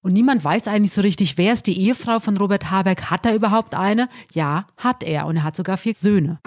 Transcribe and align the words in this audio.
Und 0.00 0.12
niemand 0.12 0.44
weiß 0.44 0.68
eigentlich 0.68 0.92
so 0.92 1.00
richtig, 1.00 1.38
wer 1.38 1.52
ist 1.52 1.66
die 1.66 1.78
Ehefrau 1.78 2.20
von 2.20 2.36
Robert 2.36 2.70
Habeck? 2.70 3.10
Hat 3.10 3.26
er 3.26 3.34
überhaupt 3.34 3.74
eine? 3.74 4.08
Ja, 4.32 4.66
hat 4.76 5.02
er. 5.02 5.26
Und 5.26 5.36
er 5.36 5.44
hat 5.44 5.56
sogar 5.56 5.76
vier 5.76 5.94
Söhne. 5.94 6.38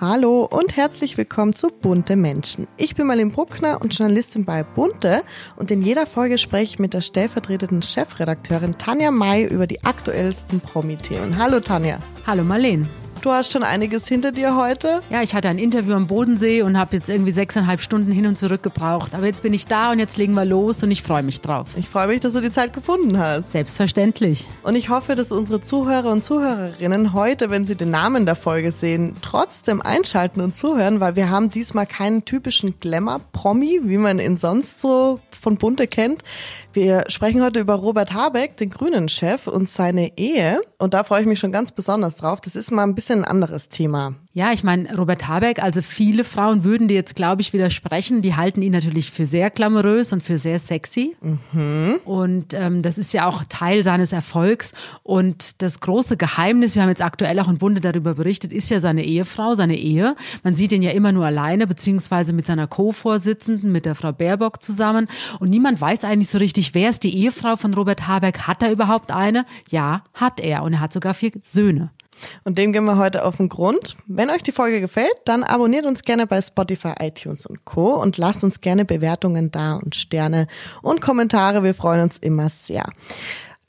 Hallo 0.00 0.48
und 0.50 0.76
herzlich 0.76 1.18
willkommen 1.18 1.52
zu 1.52 1.68
Bunte 1.68 2.16
Menschen. 2.16 2.66
Ich 2.76 2.94
bin 2.94 3.06
Marlene 3.06 3.32
Bruckner 3.32 3.82
und 3.82 3.98
Journalistin 3.98 4.46
bei 4.46 4.62
Bunte 4.62 5.22
und 5.56 5.70
in 5.70 5.82
jeder 5.82 6.06
Folge 6.06 6.38
spreche 6.38 6.64
ich 6.64 6.78
mit 6.78 6.94
der 6.94 7.02
stellvertretenden 7.02 7.82
Chefredakteurin 7.82 8.78
Tanja 8.78 9.10
May 9.10 9.44
über 9.44 9.66
die 9.66 9.84
aktuellsten 9.84 10.60
Promi-Themen. 10.60 11.36
Hallo 11.36 11.60
Tanja. 11.60 11.98
Hallo 12.26 12.44
Marlene. 12.44 12.88
Du 13.22 13.30
hast 13.30 13.52
schon 13.52 13.64
einiges 13.64 14.08
hinter 14.08 14.32
dir 14.32 14.56
heute. 14.56 15.02
Ja, 15.10 15.20
ich 15.20 15.34
hatte 15.34 15.50
ein 15.50 15.58
Interview 15.58 15.92
am 15.92 16.06
Bodensee 16.06 16.62
und 16.62 16.78
habe 16.78 16.96
jetzt 16.96 17.10
irgendwie 17.10 17.32
sechseinhalb 17.32 17.82
Stunden 17.82 18.10
hin 18.10 18.24
und 18.24 18.36
zurück 18.36 18.62
gebraucht. 18.62 19.14
Aber 19.14 19.26
jetzt 19.26 19.42
bin 19.42 19.52
ich 19.52 19.66
da 19.66 19.92
und 19.92 19.98
jetzt 19.98 20.16
legen 20.16 20.32
wir 20.32 20.46
los 20.46 20.82
und 20.82 20.90
ich 20.90 21.02
freue 21.02 21.22
mich 21.22 21.42
drauf. 21.42 21.68
Ich 21.76 21.86
freue 21.86 22.06
mich, 22.06 22.20
dass 22.20 22.32
du 22.32 22.40
die 22.40 22.50
Zeit 22.50 22.72
gefunden 22.72 23.18
hast. 23.18 23.52
Selbstverständlich. 23.52 24.48
Und 24.62 24.74
ich 24.74 24.88
hoffe, 24.88 25.16
dass 25.16 25.32
unsere 25.32 25.60
Zuhörer 25.60 26.10
und 26.10 26.24
Zuhörerinnen 26.24 27.12
heute, 27.12 27.50
wenn 27.50 27.64
sie 27.64 27.76
den 27.76 27.90
Namen 27.90 28.24
der 28.24 28.36
Folge 28.36 28.72
sehen, 28.72 29.14
trotzdem 29.20 29.82
einschalten 29.82 30.40
und 30.40 30.56
zuhören, 30.56 31.00
weil 31.00 31.14
wir 31.14 31.28
haben 31.28 31.50
diesmal 31.50 31.84
keinen 31.84 32.24
typischen 32.24 32.80
Glamour-Promi, 32.80 33.80
wie 33.84 33.98
man 33.98 34.18
ihn 34.18 34.38
sonst 34.38 34.80
so 34.80 35.20
von 35.38 35.56
Bunte 35.56 35.86
kennt. 35.86 36.24
Wir 36.72 37.04
sprechen 37.08 37.42
heute 37.42 37.58
über 37.58 37.74
Robert 37.74 38.12
Habeck, 38.12 38.56
den 38.56 38.70
Grünen-Chef 38.70 39.48
und 39.48 39.68
seine 39.68 40.16
Ehe. 40.16 40.60
Und 40.78 40.94
da 40.94 41.02
freue 41.02 41.22
ich 41.22 41.26
mich 41.26 41.40
schon 41.40 41.50
ganz 41.50 41.72
besonders 41.72 42.14
drauf. 42.14 42.40
Das 42.40 42.54
ist 42.54 42.70
mal 42.70 42.84
ein 42.84 42.94
bisschen 42.94 43.24
ein 43.24 43.24
anderes 43.24 43.68
Thema. 43.68 44.14
Ja, 44.32 44.52
ich 44.52 44.62
meine, 44.62 44.96
Robert 44.96 45.26
Habeck, 45.26 45.60
also 45.60 45.82
viele 45.82 46.22
Frauen 46.22 46.62
würden 46.62 46.86
dir 46.86 46.94
jetzt, 46.94 47.16
glaube 47.16 47.42
ich, 47.42 47.52
widersprechen. 47.52 48.22
Die 48.22 48.36
halten 48.36 48.62
ihn 48.62 48.70
natürlich 48.70 49.10
für 49.10 49.26
sehr 49.26 49.50
glamourös 49.50 50.12
und 50.12 50.22
für 50.22 50.38
sehr 50.38 50.60
sexy. 50.60 51.16
Mhm. 51.20 51.96
Und 52.04 52.54
ähm, 52.54 52.82
das 52.82 52.96
ist 52.96 53.12
ja 53.12 53.26
auch 53.26 53.42
Teil 53.48 53.82
seines 53.82 54.12
Erfolgs. 54.12 54.72
Und 55.02 55.60
das 55.62 55.80
große 55.80 56.16
Geheimnis, 56.16 56.76
wir 56.76 56.82
haben 56.82 56.90
jetzt 56.90 57.02
aktuell 57.02 57.40
auch 57.40 57.48
in 57.48 57.58
Bunde 57.58 57.80
darüber 57.80 58.14
berichtet, 58.14 58.52
ist 58.52 58.70
ja 58.70 58.78
seine 58.78 59.04
Ehefrau, 59.04 59.56
seine 59.56 59.76
Ehe. 59.76 60.14
Man 60.44 60.54
sieht 60.54 60.70
ihn 60.70 60.82
ja 60.82 60.92
immer 60.92 61.10
nur 61.10 61.26
alleine, 61.26 61.66
beziehungsweise 61.66 62.32
mit 62.32 62.46
seiner 62.46 62.68
Co-Vorsitzenden, 62.68 63.72
mit 63.72 63.84
der 63.84 63.96
Frau 63.96 64.12
Baerbock 64.12 64.62
zusammen. 64.62 65.08
Und 65.40 65.50
niemand 65.50 65.80
weiß 65.80 66.04
eigentlich 66.04 66.30
so 66.30 66.38
richtig, 66.38 66.72
wer 66.76 66.90
ist 66.90 67.02
die 67.02 67.16
Ehefrau 67.16 67.56
von 67.56 67.74
Robert 67.74 68.06
Habeck? 68.06 68.42
Hat 68.46 68.62
er 68.62 68.70
überhaupt 68.70 69.10
eine? 69.10 69.44
Ja, 69.70 70.04
hat 70.14 70.38
er. 70.38 70.62
Und 70.62 70.74
er 70.74 70.80
hat 70.80 70.92
sogar 70.92 71.14
vier 71.14 71.32
Söhne. 71.42 71.90
Und 72.44 72.58
dem 72.58 72.72
gehen 72.72 72.84
wir 72.84 72.96
heute 72.96 73.24
auf 73.24 73.36
den 73.36 73.48
Grund. 73.48 73.96
Wenn 74.06 74.30
euch 74.30 74.42
die 74.42 74.52
Folge 74.52 74.80
gefällt, 74.80 75.14
dann 75.24 75.42
abonniert 75.42 75.86
uns 75.86 76.02
gerne 76.02 76.26
bei 76.26 76.40
Spotify, 76.40 76.94
iTunes 77.00 77.46
und 77.46 77.64
Co. 77.64 77.94
und 77.94 78.16
lasst 78.18 78.44
uns 78.44 78.60
gerne 78.60 78.84
Bewertungen 78.84 79.50
da 79.50 79.76
und 79.76 79.94
Sterne 79.94 80.46
und 80.82 81.00
Kommentare. 81.00 81.62
Wir 81.62 81.74
freuen 81.74 82.02
uns 82.02 82.18
immer 82.18 82.50
sehr. 82.50 82.84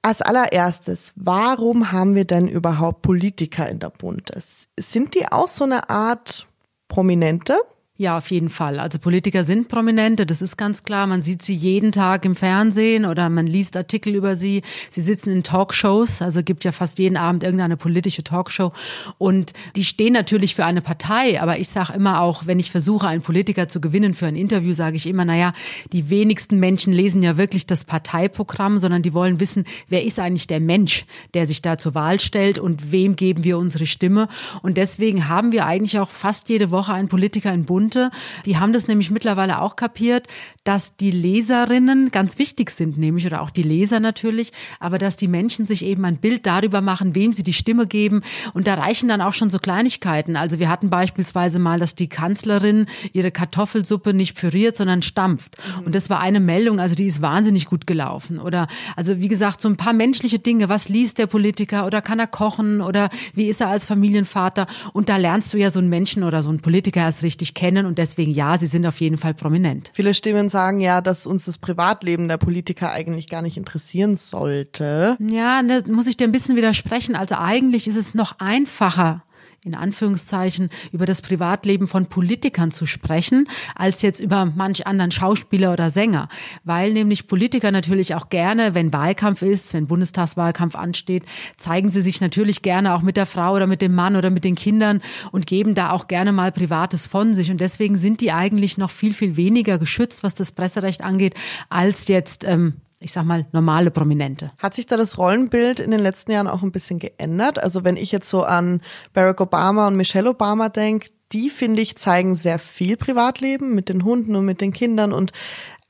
Als 0.04 0.22
allererstes, 0.22 1.14
warum 1.16 1.92
haben 1.92 2.16
wir 2.16 2.26
denn 2.26 2.48
überhaupt 2.48 3.04
Politiker 3.04 3.70
in 3.70 3.78
der 3.78 3.92
Bundes? 3.92 4.68
Sind 4.80 5.14
die 5.14 5.32
auch 5.32 5.48
so 5.48 5.64
eine 5.64 5.90
Art 5.92 6.48
Prominente? 6.88 7.56
Ja, 8.02 8.18
auf 8.18 8.32
jeden 8.32 8.50
Fall. 8.50 8.80
Also 8.80 8.98
Politiker 8.98 9.44
sind 9.44 9.68
Prominente, 9.68 10.26
das 10.26 10.42
ist 10.42 10.58
ganz 10.58 10.82
klar. 10.82 11.06
Man 11.06 11.22
sieht 11.22 11.44
sie 11.44 11.54
jeden 11.54 11.92
Tag 11.92 12.26
im 12.26 12.36
Fernsehen 12.36 13.06
oder 13.06 13.30
man 13.30 13.46
liest 13.46 13.78
Artikel 13.78 14.16
über 14.16 14.36
sie. 14.36 14.64
Sie 14.90 15.02
sitzen 15.02 15.32
in 15.32 15.44
Talkshows, 15.44 16.20
also 16.24 16.42
gibt 16.42 16.64
ja 16.64 16.72
fast 16.72 16.98
jeden 16.98 17.16
Abend 17.16 17.44
irgendeine 17.44 17.78
politische 17.78 18.24
Talkshow. 18.24 18.72
Und 19.20 19.54
die 19.76 19.84
stehen 19.84 20.14
natürlich 20.14 20.56
für 20.56 20.66
eine 20.66 20.82
Partei, 20.82 21.40
aber 21.40 21.60
ich 21.60 21.70
sage 21.70 21.94
immer 21.94 22.22
auch, 22.22 22.48
wenn 22.48 22.58
ich 22.58 22.72
versuche, 22.72 23.06
einen 23.06 23.22
Politiker 23.22 23.68
zu 23.68 23.80
gewinnen 23.80 24.16
für 24.16 24.26
ein 24.26 24.36
Interview, 24.36 24.74
sage 24.74 24.98
ich 24.98 25.06
immer, 25.06 25.24
naja, 25.24 25.54
die 25.94 26.10
wenigsten 26.10 26.58
Menschen 26.58 26.94
lesen 26.94 27.22
ja 27.22 27.38
wirklich 27.38 27.68
das 27.68 27.84
Parteiprogramm, 27.84 28.80
sondern 28.80 29.04
die 29.04 29.14
wollen 29.14 29.40
wissen, 29.40 29.64
wer 29.90 30.04
ist 30.04 30.18
eigentlich 30.18 30.48
der 30.48 30.60
Mensch, 30.60 31.06
der 31.36 31.46
sich 31.46 31.62
da 31.62 31.78
zur 31.78 31.94
Wahl 31.94 32.20
stellt 32.20 32.58
und 32.58 32.92
wem 32.92 33.16
geben 33.16 33.44
wir 33.44 33.60
unsere 33.60 33.86
Stimme. 33.86 34.28
Und 34.64 34.78
deswegen 34.78 35.28
haben 35.28 35.52
wir 35.52 35.68
eigentlich 35.68 36.00
auch 36.00 36.10
fast 36.10 36.50
jede 36.50 36.72
Woche 36.72 36.94
einen 36.94 37.08
Politiker 37.08 37.54
in 37.54 37.66
Bund 37.66 37.91
Bunte. 37.92 38.10
Die 38.46 38.58
haben 38.58 38.74
das 38.74 38.88
nämlich 38.88 39.12
mittlerweile 39.12 39.62
auch 39.62 39.76
kapiert, 39.76 40.28
dass 40.64 40.96
die 40.96 41.12
Leserinnen 41.12 42.12
ganz 42.12 42.40
wichtig 42.40 42.70
sind, 42.70 42.98
nämlich 42.98 43.26
oder 43.26 43.42
auch 43.42 43.50
die 43.50 43.64
Leser 43.64 44.00
natürlich, 44.00 44.52
aber 44.80 44.98
dass 44.98 45.18
die 45.18 45.28
Menschen 45.28 45.68
sich 45.68 45.84
eben 45.84 46.06
ein 46.06 46.18
Bild 46.18 46.46
darüber 46.46 46.82
machen, 46.82 47.16
wem 47.16 47.34
sie 47.34 47.44
die 47.44 47.54
Stimme 47.54 47.88
geben. 47.88 48.22
Und 48.54 48.68
da 48.68 48.76
reichen 48.76 49.10
dann 49.10 49.22
auch 49.22 49.34
schon 49.34 49.50
so 49.50 49.60
Kleinigkeiten. 49.60 50.36
Also 50.36 50.60
wir 50.60 50.70
hatten 50.70 50.90
beispielsweise 50.90 51.60
mal, 51.60 51.80
dass 51.80 51.96
die 51.96 52.08
Kanzlerin 52.08 52.86
ihre 53.14 53.32
Kartoffelsuppe 53.32 54.14
nicht 54.14 54.36
püriert, 54.36 54.76
sondern 54.76 55.02
stampft. 55.02 55.58
Mhm. 55.58 55.88
Und 55.88 55.96
das 55.96 56.10
war 56.10 56.20
eine 56.20 56.40
Meldung, 56.40 56.80
also 56.80 56.96
die 56.96 57.08
ist 57.08 57.22
wahnsinnig 57.22 57.66
gut 57.66 57.88
gelaufen. 57.88 58.40
Oder 58.40 58.68
also 58.96 59.20
wie 59.20 59.28
gesagt, 59.28 59.62
so 59.62 59.68
ein 59.68 59.78
paar 59.78 59.94
menschliche 59.94 60.40
Dinge. 60.40 60.70
Was 60.70 60.90
liest 60.90 61.18
der 61.18 61.28
Politiker 61.28 61.86
oder 61.86 62.02
kann 62.02 62.20
er 62.20 62.28
kochen 62.28 62.82
oder 62.82 63.10
wie 63.34 63.48
ist 63.48 63.62
er 63.62 63.70
als 63.70 63.86
Familienvater? 63.86 64.68
Und 64.94 65.10
da 65.10 65.18
lernst 65.18 65.54
du 65.54 65.58
ja 65.58 65.70
so 65.70 65.80
einen 65.80 65.90
Menschen 65.90 66.24
oder 66.24 66.44
so 66.44 66.50
einen 66.50 66.62
Politiker 66.62 67.02
erst 67.02 67.24
richtig 67.24 67.54
kennen 67.54 67.81
kennen 67.82 67.88
und 67.88 67.98
deswegen 67.98 68.32
ja, 68.32 68.58
sie 68.58 68.68
sind 68.68 68.86
auf 68.86 69.00
jeden 69.02 69.18
Fall 69.18 69.34
prominent. 69.34 69.92
Viele 69.94 70.14
Stimmen 70.14 70.50
sagen 70.50 70.80
ja, 70.80 71.02
dass 71.02 71.28
uns 71.28 71.46
das 71.46 71.58
Privatleben 71.58 72.28
der 72.28 72.38
Politiker 72.38 72.92
eigentlich 72.92 73.28
gar 73.30 73.42
nicht 73.42 73.58
interessieren 73.58 74.16
sollte. 74.16 75.18
Ja, 75.20 75.62
da 75.64 75.80
muss 75.88 76.08
ich 76.08 76.18
dir 76.18 76.26
ein 76.26 76.32
bisschen 76.32 76.56
widersprechen. 76.56 77.16
Also 77.16 77.36
eigentlich 77.36 77.88
ist 77.88 77.98
es 77.98 78.14
noch 78.14 78.40
einfacher, 78.40 79.24
in 79.64 79.76
Anführungszeichen 79.76 80.72
über 80.92 81.06
das 81.06 81.22
Privatleben 81.22 81.88
von 81.88 82.08
Politikern 82.08 82.72
zu 82.72 82.88
sprechen, 82.88 83.48
als 83.76 84.02
jetzt 84.02 84.20
über 84.20 84.46
manch 84.46 84.88
anderen 84.88 85.12
Schauspieler 85.12 85.72
oder 85.72 85.92
Sänger. 85.92 86.30
Weil 86.64 86.94
nämlich 86.94 87.28
Politiker 87.28 87.72
natürlich 87.72 88.16
auch 88.16 88.30
gerne, 88.30 88.74
wenn 88.74 88.92
Wahlkampf 88.92 89.44
ist, 89.44 89.76
wenn 89.76 89.86
Bundestagswahlkampf 89.86 90.76
ansteht, 90.76 91.24
zeigen 91.58 91.92
sie 91.92 92.02
sich 92.02 92.22
natürlich 92.22 92.64
gerne 92.64 92.96
auch 92.96 93.04
mit 93.04 93.18
der 93.18 93.28
Frau 93.28 93.54
oder 93.54 93.68
mit 93.68 93.84
dem 93.84 93.94
Mann 93.94 94.16
oder 94.16 94.32
mit 94.32 94.46
den 94.46 94.56
Kindern 94.56 95.00
und 95.32 95.46
geben 95.46 95.76
da 95.76 95.92
auch 95.92 96.08
gerne 96.08 96.32
mal 96.32 96.52
Privates 96.52 97.06
von 97.06 97.36
sich. 97.36 97.52
Und 97.52 97.62
deswegen 97.62 97.98
sind 97.98 98.22
die 98.22 98.32
eigentlich 98.32 98.80
noch 98.80 98.90
viel, 98.90 99.14
viel 99.14 99.38
weniger 99.38 99.78
geschützt, 99.78 100.24
was 100.24 100.34
das 100.34 100.52
Presserecht 100.52 101.04
angeht, 101.04 101.36
als 101.70 102.08
jetzt 102.08 102.46
ähm, 102.46 102.78
ich 103.02 103.12
sag 103.12 103.26
mal, 103.26 103.48
normale 103.52 103.92
Prominente. 103.92 104.52
Hat 104.60 104.76
sich 104.76 104.86
da 104.86 104.96
das 104.96 105.18
Rollenbild 105.18 105.80
in 105.80 105.92
den 105.92 106.00
letzten 106.00 106.32
Jahren 106.32 106.48
auch 106.48 106.62
ein 106.62 106.72
bisschen 106.72 107.00
geändert? 107.00 107.62
Also 107.62 107.84
wenn 107.84 107.98
ich 107.98 108.12
jetzt 108.12 108.30
so 108.30 108.44
an 108.44 108.82
Barack 109.14 109.42
Obama 109.42 109.88
und 109.88 109.98
Michelle 109.98 110.30
Obama 110.30 110.70
denke, 110.70 111.08
die, 111.32 111.50
finde 111.50 111.82
ich, 111.82 111.96
zeigen 111.96 112.36
sehr 112.36 112.60
viel 112.60 112.98
Privatleben 112.98 113.74
mit 113.74 113.90
den 113.90 114.04
Hunden 114.04 114.36
und 114.36 114.46
mit 114.46 114.62
den 114.62 114.72
Kindern 114.72 115.14
und 115.14 115.32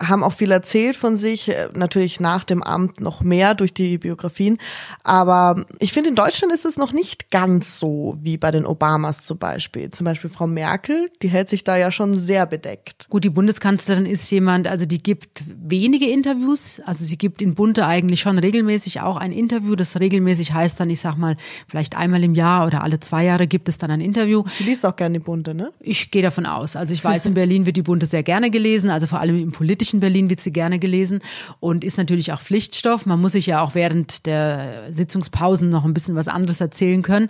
haben 0.01 0.23
auch 0.23 0.33
viel 0.33 0.51
erzählt 0.51 0.95
von 0.95 1.17
sich, 1.17 1.49
äh, 1.49 1.69
natürlich 1.73 2.19
nach 2.19 2.43
dem 2.43 2.63
Amt 2.63 3.01
noch 3.01 3.21
mehr 3.21 3.53
durch 3.53 3.73
die 3.73 3.97
Biografien. 3.97 4.57
Aber 5.03 5.65
ich 5.79 5.93
finde, 5.93 6.09
in 6.09 6.15
Deutschland 6.15 6.53
ist 6.53 6.65
es 6.65 6.77
noch 6.77 6.93
nicht 6.93 7.31
ganz 7.31 7.79
so 7.79 8.17
wie 8.21 8.37
bei 8.37 8.51
den 8.51 8.65
Obamas 8.65 9.23
zum 9.23 9.37
Beispiel. 9.37 9.89
Zum 9.91 10.05
Beispiel 10.05 10.29
Frau 10.29 10.47
Merkel, 10.47 11.09
die 11.21 11.29
hält 11.29 11.49
sich 11.49 11.63
da 11.63 11.77
ja 11.77 11.91
schon 11.91 12.13
sehr 12.13 12.45
bedeckt. 12.45 13.07
Gut, 13.09 13.23
die 13.23 13.29
Bundeskanzlerin 13.29 14.05
ist 14.05 14.29
jemand, 14.31 14.67
also 14.67 14.85
die 14.85 15.01
gibt 15.01 15.43
wenige 15.47 16.09
Interviews. 16.09 16.81
Also 16.85 17.05
sie 17.05 17.17
gibt 17.17 17.41
in 17.41 17.55
Bunte 17.55 17.85
eigentlich 17.85 18.21
schon 18.21 18.39
regelmäßig 18.39 19.01
auch 19.01 19.17
ein 19.17 19.31
Interview. 19.31 19.75
Das 19.75 19.99
regelmäßig 19.99 20.53
heißt 20.53 20.79
dann, 20.79 20.89
ich 20.89 20.99
sag 20.99 21.15
mal, 21.15 21.37
vielleicht 21.67 21.95
einmal 21.95 22.23
im 22.23 22.33
Jahr 22.33 22.65
oder 22.67 22.83
alle 22.83 22.99
zwei 22.99 23.25
Jahre 23.25 23.47
gibt 23.47 23.69
es 23.69 23.77
dann 23.77 23.91
ein 23.91 24.01
Interview. 24.01 24.43
Sie 24.47 24.63
liest 24.63 24.85
auch 24.85 24.95
gerne 24.95 25.19
die 25.19 25.23
Bunte, 25.23 25.53
ne? 25.53 25.71
Ich 25.79 26.11
gehe 26.11 26.21
davon 26.21 26.45
aus. 26.45 26.75
Also 26.75 26.93
ich 26.93 27.03
weiß, 27.03 27.25
in 27.25 27.33
Berlin 27.33 27.65
wird 27.65 27.77
die 27.77 27.81
Bunte 27.81 28.05
sehr 28.05 28.23
gerne 28.23 28.49
gelesen, 28.49 28.89
also 28.89 29.07
vor 29.07 29.19
allem 29.19 29.41
im 29.41 29.51
politischen 29.51 29.90
in 29.93 29.99
Berlin 29.99 30.29
wird 30.29 30.39
sie 30.39 30.51
gerne 30.51 30.79
gelesen 30.79 31.19
und 31.59 31.83
ist 31.83 31.97
natürlich 31.97 32.31
auch 32.31 32.41
Pflichtstoff. 32.41 33.05
Man 33.05 33.19
muss 33.19 33.33
sich 33.33 33.45
ja 33.45 33.61
auch 33.61 33.75
während 33.75 34.25
der 34.25 34.91
Sitzungspausen 34.91 35.69
noch 35.69 35.85
ein 35.85 35.93
bisschen 35.93 36.15
was 36.15 36.27
anderes 36.27 36.61
erzählen 36.61 37.01
können. 37.01 37.29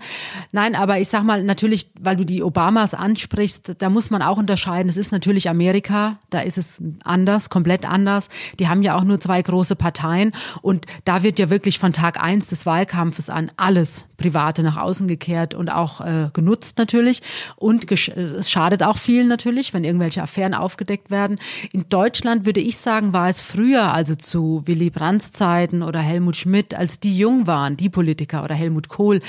Nein, 0.52 0.76
aber 0.76 1.00
ich 1.00 1.10
sag 1.10 1.24
mal 1.24 1.44
natürlich, 1.44 1.92
weil 2.00 2.16
du 2.16 2.26
die 2.26 2.44
Obamas 2.44 2.94
ansprichst, 2.94 3.76
da 3.78 3.90
muss 3.90 4.10
man 4.10 4.22
auch 4.22 4.38
unterscheiden. 4.38 4.90
Es 4.90 4.98
ist 4.98 5.12
natürlich 5.12 5.50
Amerika, 5.50 6.20
da 6.30 6.42
ist 6.42 6.58
es 6.58 6.82
anders, 7.04 7.50
komplett 7.50 7.86
anders. 7.86 8.30
Die 8.60 8.68
haben 8.68 8.84
ja 8.84 8.96
auch 8.96 9.04
nur 9.04 9.20
zwei 9.20 9.42
große 9.42 9.76
Parteien 9.76 10.32
und 10.62 10.86
da 11.06 11.24
wird 11.24 11.40
ja 11.40 11.50
wirklich 11.50 11.80
von 11.80 11.94
Tag 11.94 12.22
eins 12.22 12.48
des 12.48 12.66
Wahlkampfes 12.66 13.30
an 13.30 13.52
alles 13.57 14.06
Private 14.18 14.64
nach 14.64 14.78
außen 14.78 15.07
gekehrt 15.07 15.56
und 15.56 15.69
auch 15.69 16.02
äh, 16.02 16.30
genutzt 16.34 16.78
natürlich. 16.78 17.22
Und 17.56 17.92
es 17.92 18.52
schadet 18.52 18.84
auch 18.84 18.98
vielen 18.98 19.28
natürlich, 19.28 19.74
wenn 19.74 19.84
irgendwelche 19.84 20.22
Affären 20.22 20.54
aufgedeckt 20.54 21.12
werden. 21.12 21.40
In 21.74 21.90
Deutschland 21.90 22.46
wird 22.46 22.50
würde 22.51 22.59
ich 22.59 22.80
sagen, 22.80 23.13
war 23.13 23.30
es 23.30 23.39
früher, 23.39 23.94
also 23.94 24.13
zu 24.13 24.63
Willy 24.65 24.89
Brandts 24.89 25.31
Zeiten 25.31 25.81
oder 25.81 26.00
Helmut 26.00 26.36
Schmidt, 26.36 26.74
als 26.74 27.00
die 27.00 27.18
jung 27.18 27.48
waren, 27.48 27.77
die 27.77 27.88
Politiker 27.88 28.44
oder 28.44 28.56
Helmut 28.56 28.89
Kohl, 28.89 29.21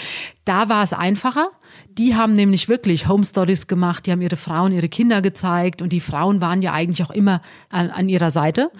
da 0.44 0.68
war 0.68 0.82
es 0.82 0.92
einfacher. 0.92 1.50
Die 1.88 2.14
haben 2.14 2.32
nämlich 2.32 2.68
wirklich 2.68 3.08
Home 3.08 3.24
Stories 3.24 3.66
gemacht, 3.66 4.06
die 4.06 4.12
haben 4.12 4.22
ihre 4.22 4.36
Frauen, 4.36 4.72
ihre 4.72 4.88
Kinder 4.88 5.22
gezeigt 5.22 5.82
und 5.82 5.92
die 5.92 6.00
Frauen 6.00 6.40
waren 6.40 6.62
ja 6.62 6.72
eigentlich 6.72 7.02
auch 7.02 7.10
immer 7.10 7.42
an, 7.70 7.90
an 7.90 8.08
ihrer 8.08 8.30
Seite. 8.30 8.70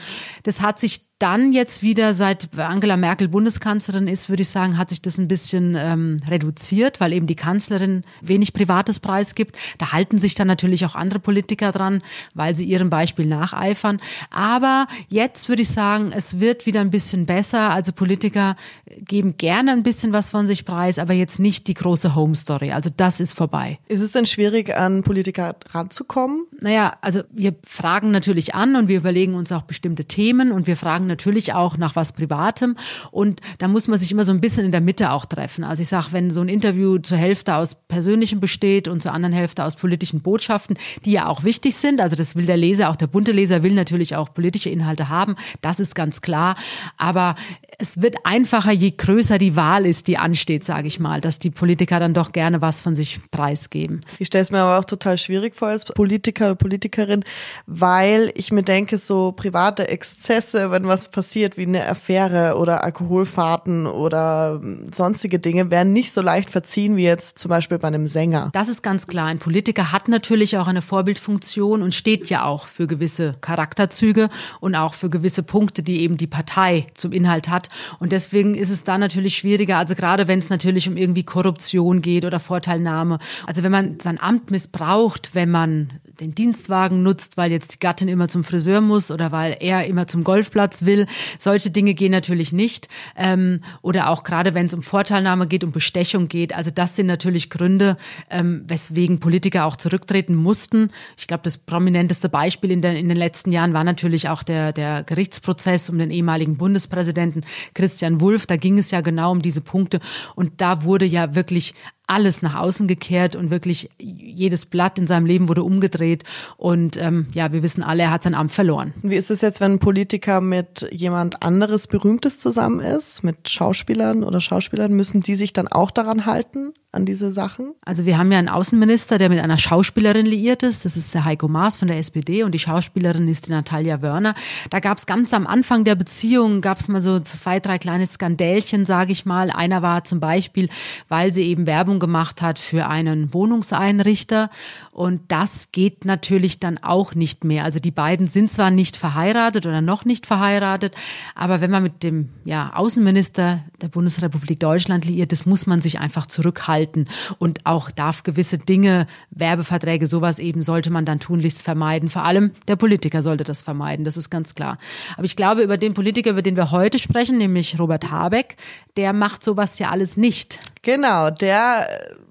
Das 0.42 0.60
hat 0.60 0.78
sich 0.78 1.12
dann 1.22 1.52
jetzt 1.52 1.84
wieder, 1.84 2.14
seit 2.14 2.58
Angela 2.58 2.96
Merkel 2.96 3.28
Bundeskanzlerin 3.28 4.08
ist, 4.08 4.28
würde 4.28 4.42
ich 4.42 4.48
sagen, 4.48 4.76
hat 4.76 4.88
sich 4.88 5.02
das 5.02 5.18
ein 5.18 5.28
bisschen 5.28 5.76
ähm, 5.78 6.16
reduziert, 6.28 6.98
weil 6.98 7.12
eben 7.12 7.28
die 7.28 7.36
Kanzlerin 7.36 8.02
wenig 8.22 8.52
Privates 8.52 8.98
preisgibt. 8.98 9.56
Da 9.78 9.92
halten 9.92 10.18
sich 10.18 10.34
dann 10.34 10.48
natürlich 10.48 10.84
auch 10.84 10.96
andere 10.96 11.20
Politiker 11.20 11.70
dran, 11.70 12.02
weil 12.34 12.56
sie 12.56 12.64
ihrem 12.64 12.90
Beispiel 12.90 13.26
nacheifern. 13.26 14.00
Aber 14.30 14.88
jetzt 15.08 15.48
würde 15.48 15.62
ich 15.62 15.68
sagen, 15.68 16.10
es 16.12 16.40
wird 16.40 16.66
wieder 16.66 16.80
ein 16.80 16.90
bisschen 16.90 17.24
besser. 17.24 17.70
Also 17.70 17.92
Politiker 17.92 18.56
geben 18.98 19.36
gerne 19.36 19.70
ein 19.70 19.84
bisschen 19.84 20.12
was 20.12 20.30
von 20.30 20.48
sich 20.48 20.64
preis, 20.64 20.98
aber 20.98 21.12
jetzt 21.14 21.38
nicht 21.38 21.51
die 21.60 21.74
große 21.74 22.14
Home 22.14 22.34
Story. 22.34 22.72
Also 22.72 22.90
das 22.94 23.20
ist 23.20 23.34
vorbei. 23.34 23.78
Ist 23.88 24.00
es 24.00 24.12
denn 24.12 24.26
schwierig, 24.26 24.74
an 24.76 25.02
Politiker 25.02 25.56
ranzukommen? 25.70 26.46
Naja, 26.60 26.96
also 27.00 27.22
wir 27.30 27.54
fragen 27.66 28.10
natürlich 28.10 28.54
an 28.54 28.76
und 28.76 28.88
wir 28.88 28.96
überlegen 28.96 29.34
uns 29.34 29.52
auch 29.52 29.62
bestimmte 29.62 30.04
Themen 30.04 30.52
und 30.52 30.66
wir 30.66 30.76
fragen 30.76 31.06
natürlich 31.06 31.54
auch 31.54 31.76
nach 31.76 31.96
was 31.96 32.12
Privatem. 32.12 32.76
Und 33.10 33.40
da 33.58 33.68
muss 33.68 33.88
man 33.88 33.98
sich 33.98 34.10
immer 34.12 34.24
so 34.24 34.32
ein 34.32 34.40
bisschen 34.40 34.64
in 34.64 34.72
der 34.72 34.80
Mitte 34.80 35.12
auch 35.12 35.26
treffen. 35.26 35.64
Also 35.64 35.82
ich 35.82 35.88
sage, 35.88 36.08
wenn 36.10 36.30
so 36.30 36.40
ein 36.40 36.48
Interview 36.48 36.98
zur 36.98 37.18
Hälfte 37.18 37.56
aus 37.56 37.74
Persönlichem 37.74 38.40
besteht 38.40 38.88
und 38.88 39.02
zur 39.02 39.12
anderen 39.12 39.34
Hälfte 39.34 39.64
aus 39.64 39.76
politischen 39.76 40.20
Botschaften, 40.20 40.78
die 41.04 41.12
ja 41.12 41.26
auch 41.26 41.44
wichtig 41.44 41.76
sind, 41.76 42.00
also 42.00 42.16
das 42.16 42.36
will 42.36 42.46
der 42.46 42.56
Leser, 42.56 42.90
auch 42.90 42.96
der 42.96 43.06
bunte 43.06 43.32
Leser 43.32 43.62
will 43.62 43.74
natürlich 43.74 44.16
auch 44.16 44.32
politische 44.32 44.70
Inhalte 44.70 45.08
haben, 45.08 45.36
das 45.60 45.80
ist 45.80 45.94
ganz 45.94 46.20
klar. 46.20 46.56
Aber 46.96 47.34
es 47.78 48.00
wird 48.00 48.16
einfacher, 48.24 48.72
je 48.72 48.92
größer 48.96 49.38
die 49.38 49.56
Wahl 49.56 49.86
ist, 49.86 50.06
die 50.06 50.18
ansteht, 50.18 50.64
sage 50.64 50.86
ich 50.86 51.00
mal, 51.00 51.20
dass 51.20 51.38
die 51.42 51.50
Politiker 51.50 52.00
dann 52.00 52.14
doch 52.14 52.32
gerne 52.32 52.62
was 52.62 52.80
von 52.80 52.94
sich 52.94 53.20
preisgeben. 53.30 54.00
Ich 54.18 54.28
stelle 54.28 54.42
es 54.42 54.50
mir 54.50 54.60
aber 54.60 54.78
auch 54.78 54.84
total 54.84 55.18
schwierig 55.18 55.54
vor 55.54 55.68
als 55.68 55.84
Politiker 55.84 56.46
oder 56.46 56.54
Politikerin, 56.54 57.24
weil 57.66 58.32
ich 58.34 58.52
mir 58.52 58.62
denke, 58.62 58.98
so 58.98 59.32
private 59.32 59.88
Exzesse, 59.88 60.70
wenn 60.70 60.86
was 60.86 61.10
passiert 61.10 61.56
wie 61.56 61.62
eine 61.62 61.86
Affäre 61.88 62.56
oder 62.56 62.84
Alkoholfahrten 62.84 63.86
oder 63.86 64.60
sonstige 64.94 65.38
Dinge, 65.38 65.70
werden 65.70 65.92
nicht 65.92 66.12
so 66.12 66.22
leicht 66.22 66.50
verziehen 66.50 66.96
wie 66.96 67.04
jetzt 67.04 67.38
zum 67.38 67.48
Beispiel 67.48 67.78
bei 67.78 67.88
einem 67.88 68.06
Sänger. 68.06 68.50
Das 68.52 68.68
ist 68.68 68.82
ganz 68.82 69.06
klar. 69.06 69.26
Ein 69.26 69.38
Politiker 69.38 69.92
hat 69.92 70.08
natürlich 70.08 70.56
auch 70.56 70.66
eine 70.66 70.82
Vorbildfunktion 70.82 71.82
und 71.82 71.94
steht 71.94 72.28
ja 72.28 72.44
auch 72.44 72.66
für 72.66 72.86
gewisse 72.86 73.34
Charakterzüge 73.40 74.28
und 74.60 74.74
auch 74.74 74.94
für 74.94 75.10
gewisse 75.10 75.42
Punkte, 75.42 75.82
die 75.82 76.00
eben 76.00 76.16
die 76.16 76.26
Partei 76.26 76.86
zum 76.94 77.12
Inhalt 77.12 77.48
hat. 77.48 77.68
Und 77.98 78.12
deswegen 78.12 78.54
ist 78.54 78.70
es 78.70 78.84
da 78.84 78.98
natürlich 78.98 79.36
schwieriger, 79.36 79.78
also 79.78 79.94
gerade 79.94 80.28
wenn 80.28 80.38
es 80.38 80.50
natürlich 80.50 80.88
um 80.88 80.96
irgendwie 80.96 81.24
Korruption 81.32 82.02
geht 82.02 82.26
oder 82.26 82.40
Vorteilnahme. 82.40 83.18
Also 83.46 83.62
wenn 83.62 83.72
man 83.72 83.98
sein 84.00 84.20
Amt 84.20 84.50
missbraucht, 84.50 85.34
wenn 85.34 85.50
man 85.50 85.94
den 86.20 86.34
Dienstwagen 86.34 87.02
nutzt, 87.02 87.36
weil 87.36 87.50
jetzt 87.50 87.74
die 87.74 87.78
Gattin 87.78 88.08
immer 88.08 88.28
zum 88.28 88.44
Friseur 88.44 88.80
muss 88.80 89.10
oder 89.10 89.32
weil 89.32 89.56
er 89.60 89.86
immer 89.86 90.06
zum 90.06 90.24
Golfplatz 90.24 90.84
will. 90.84 91.06
Solche 91.38 91.70
Dinge 91.70 91.94
gehen 91.94 92.12
natürlich 92.12 92.52
nicht. 92.52 92.88
Ähm, 93.16 93.60
oder 93.82 94.08
auch 94.08 94.24
gerade 94.24 94.54
wenn 94.54 94.66
es 94.66 94.74
um 94.74 94.82
Vorteilnahme 94.82 95.46
geht, 95.46 95.64
um 95.64 95.72
Bestechung 95.72 96.28
geht. 96.28 96.54
Also 96.54 96.70
das 96.70 96.96
sind 96.96 97.06
natürlich 97.06 97.50
Gründe, 97.50 97.96
ähm, 98.30 98.64
weswegen 98.66 99.20
Politiker 99.20 99.64
auch 99.64 99.76
zurücktreten 99.76 100.34
mussten. 100.34 100.90
Ich 101.16 101.26
glaube, 101.26 101.42
das 101.44 101.58
prominenteste 101.58 102.28
Beispiel 102.28 102.70
in, 102.70 102.82
der, 102.82 102.96
in 102.96 103.08
den 103.08 103.16
letzten 103.16 103.52
Jahren 103.52 103.72
war 103.72 103.84
natürlich 103.84 104.28
auch 104.28 104.42
der, 104.42 104.72
der 104.72 105.04
Gerichtsprozess 105.04 105.88
um 105.88 105.98
den 105.98 106.10
ehemaligen 106.10 106.56
Bundespräsidenten 106.56 107.44
Christian 107.74 108.20
Wulff. 108.20 108.46
Da 108.46 108.56
ging 108.56 108.78
es 108.78 108.90
ja 108.90 109.00
genau 109.00 109.32
um 109.32 109.42
diese 109.42 109.60
Punkte. 109.60 110.00
Und 110.34 110.60
da 110.60 110.84
wurde 110.84 111.04
ja 111.04 111.34
wirklich 111.34 111.74
alles 112.06 112.42
nach 112.42 112.54
außen 112.54 112.88
gekehrt 112.88 113.36
und 113.36 113.50
wirklich 113.50 113.88
jedes 113.98 114.66
Blatt 114.66 114.98
in 114.98 115.06
seinem 115.06 115.26
Leben 115.26 115.48
wurde 115.48 115.62
umgedreht. 115.62 116.24
Und 116.56 116.96
ähm, 116.96 117.26
ja, 117.32 117.52
wir 117.52 117.62
wissen 117.62 117.82
alle, 117.82 118.04
er 118.04 118.10
hat 118.10 118.22
sein 118.22 118.34
Amt 118.34 118.52
verloren. 118.52 118.92
Wie 119.02 119.16
ist 119.16 119.30
es 119.30 119.40
jetzt, 119.40 119.60
wenn 119.60 119.72
ein 119.72 119.78
Politiker 119.78 120.40
mit 120.40 120.88
jemand 120.92 121.42
anderes 121.42 121.86
Berühmtes 121.86 122.38
zusammen 122.38 122.80
ist, 122.80 123.24
mit 123.24 123.48
Schauspielern 123.48 124.24
oder 124.24 124.40
Schauspielern? 124.40 124.92
Müssen 124.92 125.20
die 125.20 125.36
sich 125.36 125.52
dann 125.52 125.68
auch 125.68 125.90
daran 125.90 126.26
halten? 126.26 126.74
an 126.92 127.06
diese 127.06 127.32
Sachen? 127.32 127.74
Also 127.84 128.04
wir 128.06 128.18
haben 128.18 128.30
ja 128.30 128.38
einen 128.38 128.48
Außenminister, 128.48 129.18
der 129.18 129.30
mit 129.30 129.40
einer 129.40 129.58
Schauspielerin 129.58 130.26
liiert 130.26 130.62
ist. 130.62 130.84
Das 130.84 130.96
ist 130.96 131.14
der 131.14 131.24
Heiko 131.24 131.48
Maas 131.48 131.76
von 131.76 131.88
der 131.88 131.98
SPD 131.98 132.42
und 132.42 132.52
die 132.52 132.58
Schauspielerin 132.58 133.26
ist 133.28 133.48
die 133.48 133.50
Natalia 133.50 134.02
Wörner. 134.02 134.34
Da 134.70 134.80
gab 134.80 134.98
es 134.98 135.06
ganz 135.06 135.32
am 135.32 135.46
Anfang 135.46 135.84
der 135.84 135.94
Beziehung, 135.94 136.60
gab 136.60 136.78
es 136.78 136.88
mal 136.88 137.00
so 137.00 137.18
zwei, 137.20 137.60
drei 137.60 137.78
kleine 137.78 138.06
Skandälchen, 138.06 138.84
sage 138.84 139.12
ich 139.12 139.24
mal. 139.24 139.50
Einer 139.50 139.80
war 139.82 140.04
zum 140.04 140.20
Beispiel, 140.20 140.68
weil 141.08 141.32
sie 141.32 141.44
eben 141.44 141.66
Werbung 141.66 141.91
gemacht 141.98 142.42
hat 142.42 142.58
für 142.58 142.86
einen 142.88 143.32
Wohnungseinrichter 143.34 144.50
und 144.92 145.22
das 145.28 145.72
geht 145.72 146.04
natürlich 146.04 146.60
dann 146.60 146.76
auch 146.76 147.14
nicht 147.14 147.44
mehr. 147.44 147.64
Also 147.64 147.78
die 147.78 147.90
beiden 147.90 148.26
sind 148.26 148.50
zwar 148.50 148.70
nicht 148.70 148.98
verheiratet 148.98 149.64
oder 149.64 149.80
noch 149.80 150.04
nicht 150.04 150.26
verheiratet, 150.26 150.94
aber 151.34 151.62
wenn 151.62 151.70
man 151.70 151.82
mit 151.82 152.02
dem 152.02 152.28
ja, 152.44 152.72
Außenminister 152.74 153.64
der 153.80 153.88
Bundesrepublik 153.88 154.60
Deutschland 154.60 155.06
liiert, 155.06 155.32
das 155.32 155.46
muss 155.46 155.66
man 155.66 155.80
sich 155.80 155.98
einfach 155.98 156.26
zurückhalten 156.26 157.08
und 157.38 157.64
auch 157.64 157.90
darf 157.90 158.22
gewisse 158.22 158.58
Dinge, 158.58 159.06
Werbeverträge, 159.30 160.06
sowas 160.06 160.38
eben 160.38 160.62
sollte 160.62 160.90
man 160.90 161.06
dann 161.06 161.20
tunlichst 161.20 161.62
vermeiden. 161.62 162.10
Vor 162.10 162.24
allem 162.24 162.50
der 162.68 162.76
Politiker 162.76 163.22
sollte 163.22 163.44
das 163.44 163.62
vermeiden, 163.62 164.04
das 164.04 164.18
ist 164.18 164.28
ganz 164.28 164.54
klar. 164.54 164.76
Aber 165.16 165.24
ich 165.24 165.36
glaube, 165.36 165.62
über 165.62 165.78
den 165.78 165.94
Politiker, 165.94 166.32
über 166.32 166.42
den 166.42 166.56
wir 166.56 166.70
heute 166.70 166.98
sprechen, 166.98 167.38
nämlich 167.38 167.78
Robert 167.78 168.10
Habeck, 168.10 168.56
der 168.98 169.14
macht 169.14 169.42
sowas 169.42 169.78
ja 169.78 169.88
alles 169.88 170.18
nicht. 170.18 170.60
Genau, 170.82 171.30
der 171.30 171.86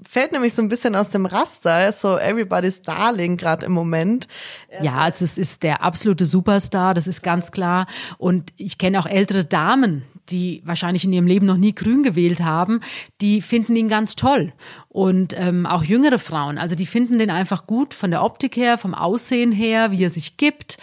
fällt 0.08 0.32
nämlich 0.32 0.54
so 0.54 0.62
ein 0.62 0.70
bisschen 0.70 0.96
aus 0.96 1.10
dem 1.10 1.26
Raster, 1.26 1.92
so 1.92 2.18
everybody's 2.18 2.82
darling 2.82 3.38
gerade 3.38 3.66
im 3.66 3.72
Moment. 3.72 4.28
Ja, 4.82 4.96
also 4.98 5.26
es 5.26 5.38
ist 5.38 5.64
der 5.64 5.84
absolute 5.84 6.26
Superstar, 6.26 6.94
das 6.94 7.08
ist 7.08 7.22
ganz 7.22 7.52
klar. 7.52 7.88
Und 8.18 8.54
ich 8.58 8.78
kenne 8.78 9.00
auch 9.00 9.06
ältere 9.06 9.46
Damen, 9.46 10.04
die 10.30 10.62
wahrscheinlich 10.66 11.04
in 11.04 11.14
ihrem 11.14 11.28
Leben 11.28 11.46
noch 11.46 11.58
nie 11.58 11.76
grün 11.76 12.04
gewählt 12.04 12.42
haben, 12.42 12.80
die 13.20 13.42
finden 13.42 13.76
ihn 13.76 13.90
ganz 13.90 14.16
toll. 14.16 14.54
Und 14.88 15.34
ähm, 15.38 15.66
auch 15.66 15.84
jüngere 15.84 16.20
Frauen, 16.20 16.58
also 16.58 16.76
die 16.76 16.86
finden 16.86 17.20
den 17.20 17.30
einfach 17.30 17.66
gut 17.66 17.94
von 17.94 18.12
der 18.12 18.24
Optik 18.24 18.56
her, 18.56 18.78
vom 18.78 18.94
Aussehen 18.94 19.52
her, 19.52 19.92
wie 19.92 20.04
er 20.04 20.10
sich 20.10 20.38
gibt 20.38 20.78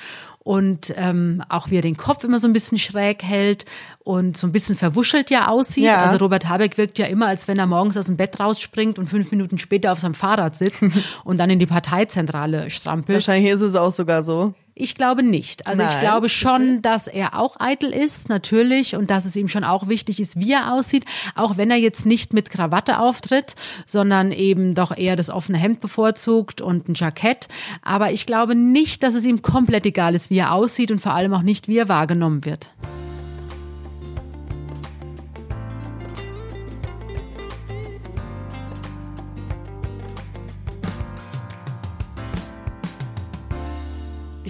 und 0.49 0.95
ähm, 0.97 1.43
auch 1.51 1.69
wie 1.69 1.77
er 1.77 1.83
den 1.83 1.99
Kopf 1.99 2.25
immer 2.25 2.39
so 2.39 2.49
ein 2.49 2.55
bisschen 2.55 2.79
schräg 2.79 3.23
hält 3.23 3.67
und 3.99 4.39
so 4.39 4.47
ein 4.47 4.53
bisschen 4.53 4.77
verwuschelt 4.77 5.29
ja 5.29 5.49
aussieht. 5.49 5.85
Ja. 5.85 6.05
Also 6.05 6.17
Robert 6.17 6.49
Habeck 6.49 6.79
wirkt 6.79 6.99
ja 6.99 7.05
immer, 7.05 7.27
als 7.27 7.49
wenn 7.49 7.59
er 7.59 7.67
morgens 7.67 7.99
aus 7.99 8.07
dem 8.07 8.17
Bett 8.17 8.41
rausspringt 8.41 8.99
und 8.99 9.11
fünf 9.11 9.31
Minuten 9.31 9.59
später 9.59 9.93
auf 9.93 9.99
seinem 9.99 10.15
Fahrrad 10.15 10.57
sitzt 10.57 10.87
und 11.25 11.37
dann 11.37 11.51
in 11.51 11.59
die 11.59 11.67
Parteizentrale 11.67 12.71
strampelt. 12.71 13.17
Wahrscheinlich 13.17 13.53
ist 13.53 13.61
es 13.61 13.75
auch 13.75 13.93
sogar 13.93 14.23
so. 14.23 14.55
Ich 14.81 14.95
glaube 14.95 15.25
nicht. 15.25 15.67
Also 15.67 15.83
Nein. 15.83 15.93
ich 15.93 16.01
glaube 16.01 16.29
schon, 16.29 16.83
dass 16.83 17.09
er 17.09 17.37
auch 17.39 17.57
eitel 17.59 17.93
ist, 17.93 18.29
natürlich, 18.29 18.95
und 18.95 19.11
dass 19.11 19.25
es 19.25 19.35
ihm 19.35 19.49
schon 19.49 19.65
auch 19.65 19.89
wichtig 19.89 20.21
ist, 20.21 20.39
wie 20.39 20.53
er 20.53 20.73
aussieht, 20.73 21.05
auch 21.35 21.57
wenn 21.57 21.71
er 21.71 21.79
jetzt 21.79 22.07
nicht 22.07 22.33
mit 22.33 22.49
Krawatte 22.49 23.01
auftritt, 23.01 23.57
sondern 23.87 24.31
eben 24.31 24.75
doch 24.75 24.97
eher 24.97 25.17
das 25.17 25.31
offene 25.31 25.59
Hemd 25.59 25.81
bevorzugt 25.81 26.61
und 26.61 26.89
ein 26.89 26.95
Jackett. 26.95 27.49
Aber 27.83 28.13
ich 28.13 28.25
glaube 28.25 28.55
nicht, 28.55 29.03
dass 29.03 29.17
es 29.17 29.25
ihm 29.25 29.43
komplett 29.43 29.85
egal 29.85 30.15
ist, 30.15 30.31
wie 30.31 30.39
er 30.39 30.53
aussieht 30.53 30.93
und 30.93 31.01
vor 31.01 31.15
allem 31.15 31.35
auch 31.35 31.43
nicht, 31.43 31.67
wie 31.67 31.79
er 31.79 31.89
wahrgenommen 31.89 32.45
wird. 32.45 32.69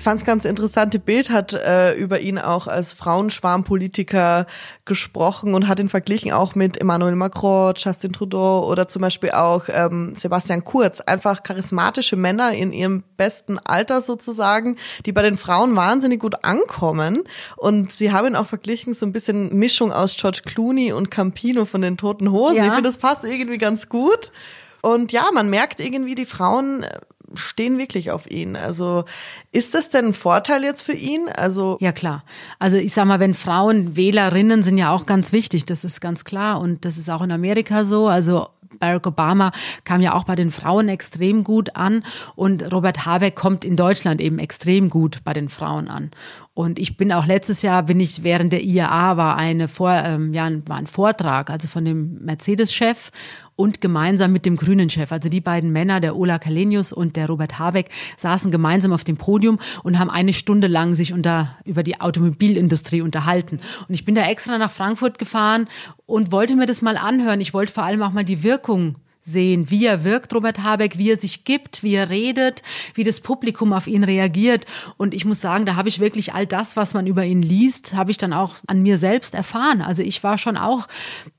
Fand 0.09 0.21
es 0.23 0.27
ganz 0.27 0.47
interessant. 0.47 0.95
Die 0.95 0.99
Bild 0.99 1.29
hat 1.29 1.53
äh, 1.53 1.93
über 1.93 2.19
ihn 2.19 2.38
auch 2.38 2.67
als 2.67 2.95
Frauenschwarmpolitiker 2.95 4.47
gesprochen 4.87 5.53
und 5.53 5.69
hat 5.69 5.81
ihn 5.81 5.91
verglichen 5.91 6.33
auch 6.33 6.55
mit 6.55 6.81
Emmanuel 6.81 7.15
Macron, 7.15 7.75
Justin 7.77 8.15
Trudeau 8.15 8.67
oder 8.67 8.88
zum 8.88 9.03
Beispiel 9.03 9.33
auch 9.33 9.65
ähm, 9.69 10.15
Sebastian 10.17 10.65
Kurz. 10.65 11.00
Einfach 11.00 11.43
charismatische 11.43 12.17
Männer 12.17 12.53
in 12.53 12.73
ihrem 12.73 13.05
besten 13.19 13.59
Alter 13.59 14.00
sozusagen, 14.00 14.77
die 15.05 15.12
bei 15.12 15.21
den 15.21 15.37
Frauen 15.37 15.77
wahnsinnig 15.77 16.21
gut 16.21 16.43
ankommen. 16.43 17.25
Und 17.59 17.93
sie 17.93 18.11
haben 18.11 18.29
ihn 18.29 18.37
auch 18.37 18.47
verglichen, 18.47 18.95
so 18.95 19.05
ein 19.05 19.12
bisschen 19.12 19.55
Mischung 19.59 19.93
aus 19.93 20.17
George 20.17 20.41
Clooney 20.43 20.91
und 20.91 21.11
Campino 21.11 21.67
von 21.67 21.83
den 21.83 21.99
Toten 21.99 22.33
Hosen. 22.33 22.57
Ja. 22.57 22.65
Ich 22.65 22.73
finde, 22.73 22.88
das 22.88 22.97
passt 22.97 23.25
irgendwie 23.25 23.59
ganz 23.59 23.91
gut. 23.91 24.33
Und 24.81 25.12
ja, 25.12 25.29
man 25.35 25.50
merkt 25.50 25.81
irgendwie, 25.81 26.15
die 26.15 26.25
Frauen 26.25 26.87
stehen 27.35 27.79
wirklich 27.79 28.11
auf 28.11 28.31
ihn. 28.31 28.57
Also 28.57 29.05
ist 29.53 29.75
das 29.75 29.91
denn 29.91 30.07
ein 30.07 30.15
Vorteil 30.15 30.65
jetzt 30.65 30.83
für 30.83 30.93
ihn? 30.93 31.29
Also 31.29 31.79
ja 31.81 31.93
klar. 31.93 32.25
Also 32.59 32.77
ich 32.77 32.93
sag 32.93 33.07
mal, 33.07 33.21
wenn 33.21 33.35
Frauen 33.35 33.97
Wählerinnen 33.97 34.63
sind 34.63 34.79
ja 34.79 34.93
auch 34.93 35.07
ganz 35.07 35.33
wichtig, 35.33 35.65
das 35.65 35.85
ist 35.85 36.01
ganz 36.01 36.25
klar 36.25 36.61
und 36.61 36.85
das 36.85 36.97
ist 36.97 37.09
auch 37.09 37.23
in 37.23 37.33
Amerika 37.33 37.85
so. 37.85 38.09
Also 38.09 38.49
Barack 38.79 39.07
Obama 39.07 39.53
kam 39.85 40.01
ja 40.01 40.15
auch 40.15 40.25
bei 40.25 40.35
den 40.35 40.51
Frauen 40.51 40.89
extrem 40.89 41.45
gut 41.45 41.77
an 41.77 42.05
und 42.37 42.73
Robert 42.73 43.07
Habeck 43.07 43.35
kommt 43.35 43.65
in 43.65 43.77
Deutschland 43.77 44.21
eben 44.21 44.39
extrem 44.39 44.91
gut 44.91 45.19
bei 45.25 45.33
den 45.33 45.49
Frauen 45.49 45.89
an. 45.89 46.11
Und 46.59 46.81
ich 46.81 46.97
bin 46.97 47.12
auch 47.12 47.25
letztes 47.25 47.62
Jahr, 47.62 47.85
bin 47.85 48.00
ich 48.00 48.25
während 48.25 48.53
der 48.53 48.65
IAA 48.65 49.17
war 49.17 49.37
eine 49.37 49.69
Vor, 49.69 49.93
ähm, 49.93 50.33
ja, 50.33 50.50
war 50.67 50.77
ein 50.77 50.88
Vortrag, 50.88 51.50
also 51.50 51.69
von 51.69 51.85
dem 51.85 52.19
Mercedes-Chef 52.25 53.12
und 53.55 53.81
gemeinsam 53.81 54.33
mit 54.33 54.45
dem 54.45 54.57
grünen 54.57 54.91
Chef. 54.91 55.12
Also 55.12 55.29
die 55.29 55.41
beiden 55.41 55.71
Männer, 55.71 56.00
der 56.00 56.17
Ola 56.17 56.41
Kalenius 56.41 56.93
und 56.93 57.15
der 57.15 57.29
Robert 57.29 57.61
Habeck, 57.61 57.91
saßen 58.17 58.50
gemeinsam 58.50 58.93
auf 58.93 59.05
dem 59.05 59.17
Podium 59.17 59.61
und 59.85 60.00
haben 60.00 60.11
eine 60.11 60.33
Stunde 60.33 60.67
lang 60.67 60.95
sich 60.95 61.12
unter, 61.12 61.57
über 61.65 61.85
die 61.85 62.00
Automobilindustrie 62.00 63.03
unterhalten. 63.03 63.61
Und 63.87 63.95
ich 63.95 64.05
bin 64.05 64.17
da 64.17 64.23
extra 64.23 64.59
nach 64.59 64.73
Frankfurt 64.73 65.21
gefahren 65.21 65.69
und 66.07 66.33
wollte 66.33 66.57
mir 66.57 66.67
das 66.67 66.83
mal 66.83 66.97
anhören. 66.97 67.41
Ich 67.41 67.55
wollte 67.55 67.73
vor 67.73 67.85
allem 67.85 68.03
auch 68.03 68.11
mal 68.11 68.25
die 68.25 68.43
Wirkung 68.43 68.97
sehen, 69.29 69.71
wie 69.71 69.87
er 69.87 70.05
wirkt, 70.05 70.35
Robert 70.35 70.63
Habeck, 70.63 70.99
wie 70.99 71.11
er 71.11 71.19
sich 71.19 71.45
gibt, 71.45 71.83
wie 71.83 71.95
er 71.95 72.11
redet, 72.11 72.63
wie 72.95 73.05
das 73.05 73.21
Publikum 73.21 73.73
auf 73.73 73.87
ihn 73.87 74.05
reagiert. 74.05 74.65
Und 74.97 75.15
ich 75.15 75.25
muss 75.25 75.41
sagen, 75.41 75.67
da 75.67 75.77
habe 75.77 75.89
ich 75.89 76.01
wirklich 76.01 76.35
all 76.35 76.47
das, 76.47 76.77
was 76.77 76.95
man 76.95 77.07
über 77.07 77.25
ihn 77.25 77.43
liest, 77.43 77.95
habe 77.95 78.11
ich 78.11 78.19
dann 78.19 78.33
auch 78.33 78.57
an 78.67 78.83
mir 78.83 78.99
selbst 78.99 79.35
erfahren. 79.35 79.83
Also 79.83 80.03
ich 80.03 80.23
war 80.25 80.39
schon 80.39 80.57
auch 80.57 80.89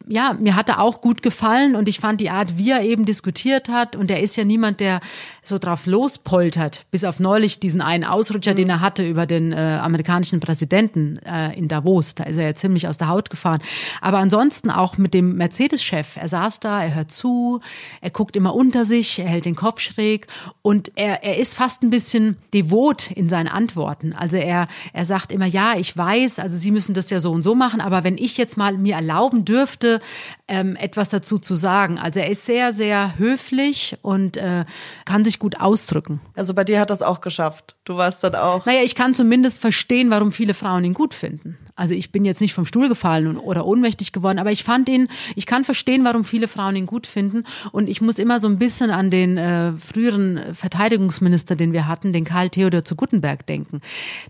ja, 0.10 0.36
mir 0.40 0.56
hat 0.56 0.70
er 0.70 0.82
auch 0.82 1.02
gut 1.02 1.22
gefallen 1.22 1.76
und 1.76 1.88
ich 1.88 2.00
fand 2.00 2.20
die 2.20 2.32
Art, 2.32 2.58
wie 2.58 2.72
er 2.72 2.82
eben 2.82 3.06
diskutiert 3.06 3.70
hat. 3.70 3.96
Und 3.96 4.10
er 4.10 4.22
ist 4.22 4.36
ja 4.38 4.44
niemand, 4.44 4.80
der 4.80 5.02
so 5.44 5.60
drauf 5.60 5.86
lospoltert, 5.86 6.88
bis 6.90 7.04
auf 7.04 7.20
neulich 7.20 7.60
diesen 7.60 7.80
einen 7.80 8.04
Ausrutscher, 8.04 8.54
mhm. 8.54 8.58
den 8.58 8.70
er 8.70 8.82
hatte 8.82 9.08
über 9.08 9.28
den 9.28 9.54
äh, 9.54 9.80
amerikanischen 9.80 10.40
Präsidenten 10.40 11.18
äh, 11.20 11.56
in 11.56 11.68
Davos. 11.68 12.16
Da 12.16 12.24
ist 12.24 12.38
er 12.38 12.46
ja 12.46 12.54
ziemlich 12.56 12.88
aus 12.88 12.98
der 12.98 13.08
Haut 13.08 13.30
gefahren. 13.30 13.62
Aber 14.02 14.18
ansonsten 14.18 14.72
auch 14.72 14.98
mit 14.98 15.14
dem 15.14 15.36
Mercedes-Chef. 15.36 16.18
Er 16.18 16.28
saß 16.28 16.60
da, 16.60 16.84
er 16.84 16.96
hört 16.96 17.12
zu, 17.12 17.62
er 18.02 18.10
guckt 18.10 18.36
immer 18.36 18.56
unter 18.56 18.86
sich, 18.86 19.20
er 19.20 19.28
hält 19.28 19.46
den 19.46 19.56
Kopf 19.56 19.80
schräg 19.80 20.26
und 20.64 20.92
er, 20.96 21.24
er 21.24 21.38
ist 21.38 21.56
fast 21.56 21.84
ein 21.84 21.92
bisschen 21.92 22.38
devot 22.56 23.12
in 23.12 23.30
seinen 23.30 23.48
Antworten. 23.48 24.14
Also 24.14 24.38
er, 24.38 24.68
er 24.94 25.06
sagt 25.06 25.32
immer, 25.32 25.46
ja, 25.46 25.76
ich 25.78 25.96
weiß, 25.96 26.40
also 26.40 26.58
Sie 26.58 26.72
müssen 26.72 26.96
das 26.96 27.12
ja 27.12 27.20
so 27.20 27.32
und 27.32 27.44
so 27.44 27.54
machen, 27.54 27.80
aber 27.80 28.04
wenn 28.04 28.18
ich 28.18 28.38
jetzt 28.38 28.58
mal 28.58 28.76
mir 28.76 28.96
erlauben 28.96 29.46
dürfte, 29.46 29.99
ähm, 30.48 30.76
etwas 30.76 31.10
dazu 31.10 31.38
zu 31.40 31.56
sagen. 31.56 32.00
Also 32.00 32.20
er 32.20 32.30
ist 32.30 32.46
sehr, 32.46 32.74
sehr 32.74 33.18
höflich 33.18 33.98
und 34.02 34.38
äh, 34.38 34.66
kann 35.06 35.24
sich 35.24 35.40
gut 35.40 35.60
ausdrücken. 35.60 36.22
Also 36.36 36.54
bei 36.54 36.64
dir 36.64 36.80
hat 36.80 36.90
das 36.90 37.02
auch 37.02 37.22
geschafft. 37.22 37.76
Du 37.86 37.98
warst 37.98 38.24
dann 38.24 38.36
auch. 38.36 38.66
Naja, 38.66 38.82
ich 38.84 38.96
kann 38.96 39.14
zumindest 39.14 39.60
verstehen, 39.60 40.10
warum 40.10 40.32
viele 40.32 40.54
Frauen 40.54 40.84
ihn 40.84 40.94
gut 40.94 41.14
finden. 41.14 41.58
Also 41.76 41.94
ich 41.94 42.12
bin 42.12 42.26
jetzt 42.26 42.42
nicht 42.42 42.54
vom 42.54 42.66
Stuhl 42.66 42.90
gefallen 42.90 43.38
oder 43.38 43.66
ohnmächtig 43.66 44.12
geworden, 44.12 44.38
aber 44.38 44.52
ich 44.52 44.66
fand 44.66 44.90
ihn, 44.90 45.08
ich 45.36 45.46
kann 45.46 45.64
verstehen, 45.64 46.04
warum 46.04 46.26
viele 46.26 46.50
Frauen 46.50 46.76
ihn 46.76 46.86
gut 46.86 47.08
finden. 47.08 47.46
Und 47.72 47.88
ich 47.88 48.02
muss 48.02 48.20
immer 48.20 48.42
so 48.42 48.48
ein 48.48 48.60
bisschen 48.60 48.92
an 48.92 49.10
den 49.10 49.38
äh, 49.38 49.72
früheren 49.74 50.54
Verteidigungsminister, 50.54 51.56
den 51.56 51.72
wir 51.72 51.88
hatten, 51.88 52.12
den 52.12 52.26
Karl 52.26 52.50
Theodor 52.50 52.84
zu 52.84 52.98
Guttenberg 52.98 53.48
denken. 53.48 53.80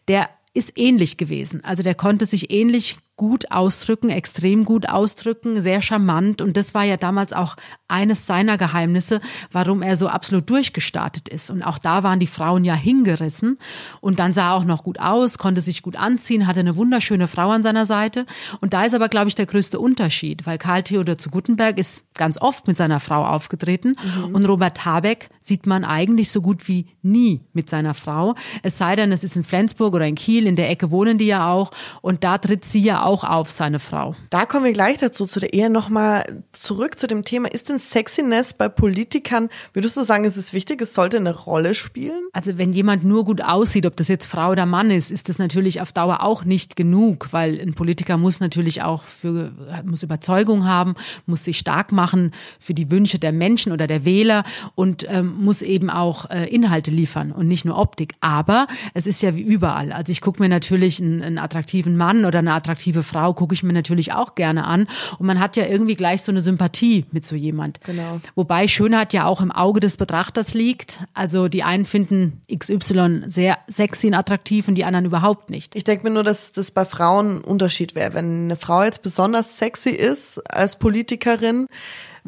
Der 0.07 0.29
ist 0.53 0.73
ähnlich 0.75 1.17
gewesen. 1.17 1.63
Also 1.63 1.83
der 1.83 1.95
konnte 1.95 2.25
sich 2.25 2.51
ähnlich 2.51 2.97
gut 3.19 3.51
ausdrücken, 3.51 4.09
extrem 4.09 4.63
gut 4.63 4.87
ausdrücken, 4.87 5.61
sehr 5.61 5.81
charmant. 5.81 6.41
Und 6.41 6.55
das 6.55 6.73
war 6.73 6.85
ja 6.85 6.95
damals 6.95 7.33
auch 7.33 7.57
eines 7.89 8.25
seiner 8.25 8.57
Geheimnisse, 8.57 9.19
warum 9.51 9.81
er 9.81 9.97
so 9.97 10.07
absolut 10.07 10.49
durchgestartet 10.49 11.27
ist. 11.27 11.49
Und 11.49 11.61
auch 11.63 11.79
da 11.79 12.01
waren 12.03 12.21
die 12.21 12.27
Frauen 12.27 12.63
ja 12.63 12.75
hingerissen. 12.75 13.59
Und 13.99 14.19
dann 14.19 14.31
sah 14.31 14.51
er 14.51 14.53
auch 14.53 14.63
noch 14.63 14.83
gut 14.83 15.01
aus, 15.01 15.37
konnte 15.37 15.59
sich 15.59 15.81
gut 15.81 15.97
anziehen, 15.97 16.47
hatte 16.47 16.61
eine 16.61 16.77
wunderschöne 16.77 17.27
Frau 17.27 17.49
an 17.49 17.61
seiner 17.61 17.85
Seite. 17.85 18.25
Und 18.61 18.73
da 18.73 18.85
ist 18.85 18.93
aber, 18.93 19.09
glaube 19.09 19.27
ich, 19.27 19.35
der 19.35 19.47
größte 19.47 19.79
Unterschied, 19.79 20.47
weil 20.47 20.57
Karl 20.57 20.83
Theodor 20.83 21.17
zu 21.17 21.29
Gutenberg 21.29 21.77
ist 21.77 22.05
ganz 22.13 22.39
oft 22.39 22.67
mit 22.67 22.77
seiner 22.77 23.01
Frau 23.01 23.25
aufgetreten. 23.25 23.97
Mhm. 24.27 24.35
Und 24.35 24.45
Robert 24.45 24.85
Habeck 24.85 25.29
sieht 25.41 25.65
man 25.65 25.83
eigentlich 25.83 26.31
so 26.31 26.41
gut 26.41 26.69
wie 26.69 26.85
nie 27.01 27.41
mit 27.51 27.69
seiner 27.69 27.95
Frau. 27.95 28.35
Es 28.63 28.77
sei 28.77 28.95
denn, 28.95 29.11
es 29.11 29.25
ist 29.25 29.35
in 29.35 29.43
Flensburg 29.43 29.93
oder 29.93 30.05
in 30.05 30.15
Kiel, 30.15 30.47
in 30.47 30.55
der 30.55 30.69
Ecke 30.69 30.91
wohnen 30.91 31.17
die 31.17 31.25
ja 31.25 31.51
auch. 31.51 31.71
Und 32.01 32.23
da 32.23 32.37
tritt 32.37 32.63
sie 32.63 32.79
ja 32.79 33.03
auch 33.03 33.08
auch 33.09 33.23
auf, 33.23 33.49
seine 33.49 33.79
Frau. 33.79 34.15
Da 34.29 34.45
kommen 34.45 34.65
wir 34.65 34.73
gleich 34.73 34.97
dazu, 34.97 35.25
zu 35.25 35.39
der 35.39 35.53
Ehe. 35.53 35.71
Nochmal 35.71 36.43
zurück 36.51 36.99
zu 36.99 37.07
dem 37.07 37.25
Thema. 37.25 37.51
Ist 37.51 37.69
denn 37.69 37.79
Sexiness 37.79 38.53
bei 38.53 38.69
Politikern, 38.69 39.49
würdest 39.73 39.97
du 39.97 40.03
sagen, 40.03 40.25
ist 40.25 40.37
es 40.37 40.53
wichtig, 40.53 40.79
es 40.81 40.93
sollte 40.93 41.17
eine 41.17 41.35
Rolle 41.35 41.73
spielen? 41.73 42.27
Also 42.33 42.59
wenn 42.59 42.71
jemand 42.71 43.03
nur 43.03 43.25
gut 43.25 43.41
aussieht, 43.41 43.87
ob 43.87 43.97
das 43.97 44.09
jetzt 44.09 44.27
Frau 44.27 44.51
oder 44.51 44.67
Mann 44.67 44.91
ist, 44.91 45.09
ist 45.11 45.27
das 45.27 45.39
natürlich 45.39 45.81
auf 45.81 45.91
Dauer 45.91 46.21
auch 46.21 46.45
nicht 46.45 46.75
genug, 46.75 47.29
weil 47.31 47.59
ein 47.59 47.73
Politiker 47.73 48.17
muss 48.17 48.39
natürlich 48.39 48.83
auch 48.83 49.03
für, 49.03 49.51
muss 49.83 50.03
Überzeugung 50.03 50.65
haben, 50.65 50.93
muss 51.25 51.45
sich 51.45 51.57
stark 51.57 51.91
machen 51.91 52.31
für 52.59 52.75
die 52.75 52.91
Wünsche 52.91 53.17
der 53.17 53.31
Menschen 53.31 53.71
oder 53.71 53.87
der 53.87 54.05
Wähler 54.05 54.43
und 54.75 55.05
ähm, 55.09 55.35
muss 55.39 55.63
eben 55.63 55.89
auch 55.89 56.29
äh, 56.29 56.45
Inhalte 56.45 56.91
liefern 56.91 57.31
und 57.31 57.47
nicht 57.47 57.65
nur 57.65 57.77
Optik. 57.77 58.13
Aber 58.21 58.67
es 58.93 59.07
ist 59.07 59.23
ja 59.23 59.35
wie 59.35 59.41
überall. 59.41 59.91
Also 59.91 60.11
ich 60.11 60.21
gucke 60.21 60.43
mir 60.43 60.49
natürlich 60.49 61.01
einen, 61.01 61.23
einen 61.23 61.39
attraktiven 61.39 61.97
Mann 61.97 62.25
oder 62.25 62.39
eine 62.39 62.53
attraktive 62.53 62.98
attraktive 62.99 63.03
Frau 63.03 63.33
gucke 63.33 63.53
ich 63.53 63.63
mir 63.63 63.73
natürlich 63.73 64.13
auch 64.13 64.35
gerne 64.35 64.65
an. 64.65 64.87
Und 65.17 65.25
man 65.25 65.39
hat 65.39 65.55
ja 65.55 65.65
irgendwie 65.65 65.95
gleich 65.95 66.21
so 66.21 66.31
eine 66.31 66.41
Sympathie 66.41 67.05
mit 67.11 67.25
so 67.25 67.35
jemand. 67.35 67.79
Genau. 67.83 68.19
Wobei 68.35 68.67
Schönheit 68.67 69.13
ja 69.13 69.25
auch 69.25 69.41
im 69.41 69.51
Auge 69.51 69.79
des 69.79 69.97
Betrachters 69.97 70.53
liegt. 70.53 71.03
Also 71.13 71.47
die 71.47 71.63
einen 71.63 71.85
finden 71.85 72.41
XY 72.53 73.23
sehr 73.27 73.57
sexy 73.67 74.07
und 74.07 74.13
attraktiv 74.13 74.67
und 74.67 74.75
die 74.75 74.85
anderen 74.85 75.05
überhaupt 75.05 75.49
nicht. 75.49 75.75
Ich 75.75 75.83
denke 75.83 76.07
mir 76.07 76.13
nur, 76.13 76.23
dass 76.23 76.51
das 76.51 76.71
bei 76.71 76.85
Frauen 76.85 77.37
ein 77.37 77.43
Unterschied 77.43 77.95
wäre. 77.95 78.13
Wenn 78.13 78.45
eine 78.45 78.55
Frau 78.55 78.83
jetzt 78.83 79.01
besonders 79.01 79.57
sexy 79.57 79.91
ist 79.91 80.39
als 80.51 80.77
Politikerin, 80.77 81.67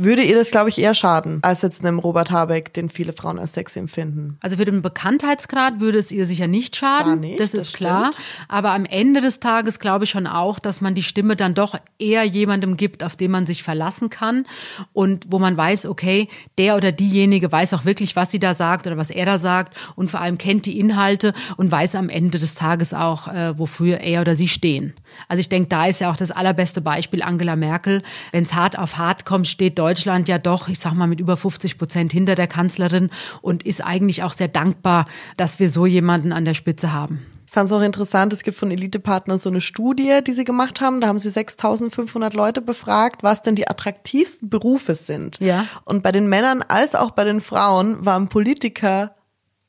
würde 0.03 0.23
ihr 0.23 0.35
das, 0.35 0.51
glaube 0.51 0.69
ich, 0.69 0.77
eher 0.77 0.93
schaden, 0.93 1.39
als 1.43 1.61
jetzt 1.61 1.81
einem 1.85 1.99
Robert 1.99 2.31
Habeck, 2.31 2.73
den 2.73 2.89
viele 2.89 3.13
Frauen 3.13 3.39
als 3.39 3.53
sexy 3.53 3.79
empfinden. 3.79 4.37
Also 4.41 4.57
für 4.57 4.65
den 4.65 4.81
Bekanntheitsgrad 4.81 5.79
würde 5.79 5.97
es 5.97 6.11
ihr 6.11 6.25
sicher 6.25 6.47
nicht 6.47 6.75
schaden, 6.75 7.19
nicht, 7.19 7.39
das 7.39 7.53
ist 7.53 7.67
das 7.67 7.73
klar. 7.73 8.11
Aber 8.47 8.71
am 8.71 8.85
Ende 8.85 9.21
des 9.21 9.39
Tages 9.39 9.79
glaube 9.79 10.05
ich 10.05 10.09
schon 10.09 10.27
auch, 10.27 10.59
dass 10.59 10.81
man 10.81 10.95
die 10.95 11.03
Stimme 11.03 11.35
dann 11.35 11.53
doch 11.53 11.75
eher 11.99 12.23
jemandem 12.23 12.77
gibt, 12.77 13.03
auf 13.03 13.15
den 13.15 13.31
man 13.31 13.45
sich 13.45 13.63
verlassen 13.63 14.09
kann 14.09 14.45
und 14.93 15.25
wo 15.29 15.39
man 15.39 15.55
weiß, 15.55 15.85
okay, 15.85 16.27
der 16.57 16.75
oder 16.75 16.91
diejenige 16.91 17.51
weiß 17.51 17.73
auch 17.73 17.85
wirklich, 17.85 18.15
was 18.15 18.31
sie 18.31 18.39
da 18.39 18.53
sagt 18.53 18.87
oder 18.87 18.97
was 18.97 19.09
er 19.09 19.25
da 19.25 19.37
sagt 19.37 19.77
und 19.95 20.09
vor 20.09 20.21
allem 20.21 20.37
kennt 20.37 20.65
die 20.65 20.79
Inhalte 20.79 21.33
und 21.57 21.71
weiß 21.71 21.95
am 21.95 22.09
Ende 22.09 22.39
des 22.39 22.55
Tages 22.55 22.93
auch, 22.93 23.27
äh, 23.27 23.57
wofür 23.57 23.99
er 23.99 24.21
oder 24.21 24.35
sie 24.35 24.47
stehen. 24.47 24.93
Also 25.27 25.41
ich 25.41 25.49
denke, 25.49 25.69
da 25.69 25.85
ist 25.85 25.99
ja 26.01 26.11
auch 26.11 26.17
das 26.17 26.31
allerbeste 26.31 26.81
Beispiel 26.81 27.21
Angela 27.21 27.55
Merkel. 27.55 28.01
Wenn 28.31 28.43
es 28.43 28.53
hart 28.53 28.77
auf 28.77 28.97
hart 28.97 29.25
kommt, 29.25 29.47
steht 29.47 29.77
Deutschland 29.77 29.90
ja 30.27 30.37
doch, 30.37 30.67
ich 30.67 30.79
sag 30.79 30.93
mal, 30.93 31.07
mit 31.07 31.19
über 31.19 31.37
50 31.37 31.77
Prozent 31.77 32.11
hinter 32.11 32.35
der 32.35 32.47
Kanzlerin 32.47 33.09
und 33.41 33.63
ist 33.63 33.83
eigentlich 33.83 34.23
auch 34.23 34.33
sehr 34.33 34.47
dankbar, 34.47 35.05
dass 35.37 35.59
wir 35.59 35.69
so 35.69 35.85
jemanden 35.85 36.31
an 36.31 36.45
der 36.45 36.53
Spitze 36.53 36.93
haben. 36.93 37.25
Ich 37.51 37.53
fand 37.53 37.67
es 37.67 37.73
auch 37.73 37.81
interessant, 37.81 38.31
es 38.31 38.43
gibt 38.43 38.55
von 38.55 38.71
Elite-Partner 38.71 39.37
so 39.37 39.49
eine 39.49 39.59
Studie, 39.59 40.21
die 40.25 40.31
sie 40.31 40.45
gemacht 40.45 40.79
haben. 40.79 41.01
Da 41.01 41.09
haben 41.09 41.19
sie 41.19 41.29
6500 41.29 42.33
Leute 42.33 42.61
befragt, 42.61 43.23
was 43.23 43.41
denn 43.41 43.55
die 43.55 43.67
attraktivsten 43.67 44.49
Berufe 44.49 44.95
sind. 44.95 45.37
Ja. 45.41 45.65
Und 45.83 46.01
bei 46.01 46.13
den 46.13 46.29
Männern 46.29 46.61
als 46.61 46.95
auch 46.95 47.11
bei 47.11 47.25
den 47.25 47.41
Frauen 47.41 48.05
waren 48.05 48.29
Politiker 48.29 49.15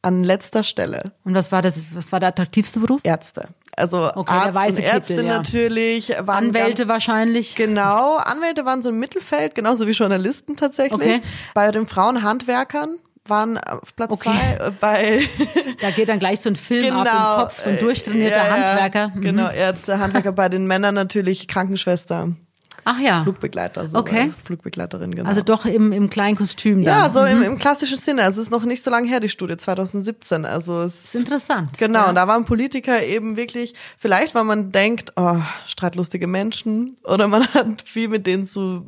an 0.00 0.20
letzter 0.20 0.62
Stelle. 0.62 1.02
Und 1.24 1.34
was 1.34 1.50
war 1.50 1.60
das, 1.60 1.92
was 1.92 2.12
war 2.12 2.20
der 2.20 2.28
attraktivste 2.28 2.78
Beruf? 2.78 3.00
Ärzte. 3.02 3.48
Also 3.76 4.10
okay, 4.14 4.32
Arzt 4.32 4.56
und 4.56 4.78
Ärzte 4.80 5.14
Kittel, 5.14 5.26
ja. 5.26 5.36
natürlich. 5.38 6.18
Anwälte 6.28 6.82
ganz, 6.82 6.88
wahrscheinlich. 6.88 7.54
Genau, 7.56 8.16
Anwälte 8.16 8.66
waren 8.66 8.82
so 8.82 8.90
im 8.90 8.98
Mittelfeld, 8.98 9.54
genauso 9.54 9.86
wie 9.86 9.92
Journalisten 9.92 10.56
tatsächlich. 10.56 11.00
Okay. 11.00 11.20
Bei 11.54 11.70
den 11.70 11.86
Frauen 11.86 12.22
Handwerkern 12.22 12.98
waren 13.26 13.58
auf 13.58 13.94
Platz 13.96 14.10
okay. 14.10 14.30
zwei 14.30 14.66
äh, 14.66 14.70
bei. 14.78 15.22
da 15.80 15.90
geht 15.90 16.08
dann 16.08 16.18
gleich 16.18 16.40
so 16.40 16.50
ein 16.50 16.56
Film 16.56 16.84
genau, 16.84 17.00
auf 17.00 17.04
den 17.04 17.12
genau, 17.12 17.36
Kopf, 17.36 17.60
so 17.60 17.70
ein 17.70 17.78
durchtrainierter 17.78 18.36
ja, 18.36 18.50
Handwerker. 18.50 19.08
Mhm. 19.14 19.20
Genau, 19.20 19.48
Ärzte, 19.50 19.98
Handwerker 19.98 20.32
bei 20.32 20.48
den 20.48 20.66
Männern 20.66 20.94
natürlich 20.94 21.48
Krankenschwester. 21.48 22.32
Ach 22.84 22.98
ja. 22.98 23.22
Flugbegleiter, 23.22 23.88
so 23.88 23.98
okay. 23.98 24.32
Flugbegleiterin, 24.44 25.14
genau. 25.14 25.28
Also 25.28 25.42
doch 25.42 25.64
im, 25.66 25.92
im 25.92 26.10
kleinen 26.10 26.36
Kostüm 26.36 26.84
dann. 26.84 26.98
Ja, 26.98 27.10
so 27.10 27.20
mhm. 27.20 27.26
im, 27.26 27.42
im 27.52 27.58
klassischen 27.58 27.96
Sinne. 27.96 28.22
Also 28.22 28.40
es 28.40 28.48
ist 28.48 28.50
noch 28.50 28.64
nicht 28.64 28.82
so 28.82 28.90
lange 28.90 29.08
her, 29.08 29.20
die 29.20 29.28
Studie, 29.28 29.56
2017. 29.56 30.44
Also 30.44 30.82
es 30.82 31.04
ist 31.04 31.14
interessant. 31.14 31.78
Genau, 31.78 32.00
ja. 32.00 32.08
und 32.08 32.16
da 32.16 32.26
waren 32.26 32.44
Politiker 32.44 33.02
eben 33.02 33.36
wirklich, 33.36 33.74
vielleicht 33.98 34.34
weil 34.34 34.44
man 34.44 34.72
denkt, 34.72 35.12
oh, 35.16 35.36
streitlustige 35.66 36.26
Menschen 36.26 36.96
oder 37.04 37.28
man 37.28 37.46
hat 37.54 37.82
viel 37.82 38.08
mit 38.08 38.26
denen 38.26 38.44
zu 38.44 38.86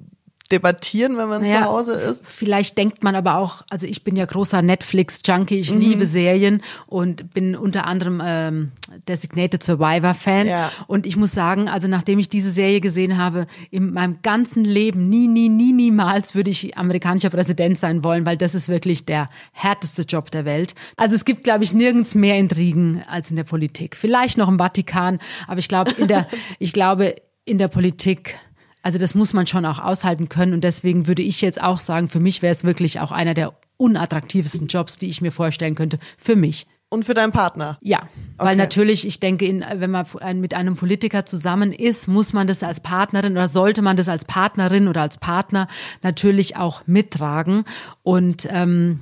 debattieren, 0.52 1.16
wenn 1.16 1.28
man 1.28 1.42
naja, 1.42 1.62
zu 1.62 1.68
Hause 1.68 1.92
ist. 1.92 2.22
Vielleicht 2.24 2.76
denkt 2.76 3.02
man 3.02 3.16
aber 3.16 3.38
auch, 3.38 3.62
also 3.70 3.86
ich 3.86 4.04
bin 4.04 4.14
ja 4.14 4.26
großer 4.26 4.60
Netflix-Junkie, 4.60 5.58
ich 5.58 5.72
mhm. 5.72 5.80
liebe 5.80 6.06
Serien 6.06 6.62
und 6.86 7.32
bin 7.32 7.56
unter 7.56 7.86
anderem 7.86 8.20
ähm, 8.22 8.72
Designated 9.08 9.62
Survivor-Fan. 9.62 10.46
Ja. 10.46 10.70
Und 10.86 11.06
ich 11.06 11.16
muss 11.16 11.32
sagen, 11.32 11.68
also 11.68 11.88
nachdem 11.88 12.18
ich 12.18 12.28
diese 12.28 12.50
Serie 12.50 12.82
gesehen 12.82 13.16
habe, 13.16 13.46
in 13.70 13.94
meinem 13.94 14.20
ganzen 14.20 14.64
Leben 14.64 15.08
nie, 15.08 15.28
nie, 15.28 15.48
nie, 15.48 15.72
niemals 15.72 16.34
würde 16.34 16.50
ich 16.50 16.76
amerikanischer 16.76 17.30
Präsident 17.30 17.78
sein 17.78 18.04
wollen, 18.04 18.26
weil 18.26 18.36
das 18.36 18.54
ist 18.54 18.68
wirklich 18.68 19.06
der 19.06 19.30
härteste 19.52 20.02
Job 20.02 20.30
der 20.30 20.44
Welt. 20.44 20.74
Also 20.96 21.14
es 21.14 21.24
gibt, 21.24 21.44
glaube 21.44 21.64
ich, 21.64 21.72
nirgends 21.72 22.14
mehr 22.14 22.36
Intrigen 22.36 23.02
als 23.08 23.30
in 23.30 23.36
der 23.36 23.44
Politik. 23.44 23.96
Vielleicht 23.96 24.36
noch 24.36 24.48
im 24.48 24.58
Vatikan, 24.58 25.20
aber 25.48 25.58
ich 25.58 25.68
glaube, 25.68 25.92
in 25.92 26.06
der, 26.06 26.26
ich 26.58 26.74
glaube, 26.74 27.16
in 27.46 27.58
der 27.58 27.68
Politik 27.68 28.38
also 28.84 28.98
das 28.98 29.14
muss 29.14 29.32
man 29.32 29.46
schon 29.46 29.64
auch 29.64 29.78
aushalten 29.78 30.28
können. 30.28 30.52
Und 30.52 30.62
deswegen 30.62 31.06
würde 31.06 31.22
ich 31.22 31.40
jetzt 31.40 31.60
auch 31.60 31.78
sagen, 31.78 32.10
für 32.10 32.20
mich 32.20 32.42
wäre 32.42 32.52
es 32.52 32.64
wirklich 32.64 33.00
auch 33.00 33.12
einer 33.12 33.32
der 33.32 33.54
unattraktivsten 33.78 34.66
Jobs, 34.66 34.98
die 34.98 35.06
ich 35.06 35.22
mir 35.22 35.32
vorstellen 35.32 35.74
könnte. 35.74 35.98
Für 36.18 36.36
mich. 36.36 36.66
Und 36.90 37.06
für 37.06 37.14
deinen 37.14 37.32
Partner? 37.32 37.78
Ja, 37.80 38.02
weil 38.36 38.48
okay. 38.48 38.56
natürlich, 38.56 39.06
ich 39.06 39.18
denke, 39.18 39.46
in, 39.46 39.64
wenn 39.76 39.90
man 39.90 40.06
mit 40.34 40.52
einem 40.52 40.76
Politiker 40.76 41.24
zusammen 41.24 41.72
ist, 41.72 42.08
muss 42.08 42.34
man 42.34 42.46
das 42.46 42.62
als 42.62 42.80
Partnerin 42.80 43.32
oder 43.32 43.48
sollte 43.48 43.80
man 43.80 43.96
das 43.96 44.08
als 44.08 44.26
Partnerin 44.26 44.86
oder 44.86 45.00
als 45.00 45.16
Partner 45.16 45.66
natürlich 46.02 46.56
auch 46.56 46.82
mittragen. 46.86 47.64
Und 48.02 48.46
ähm, 48.50 49.00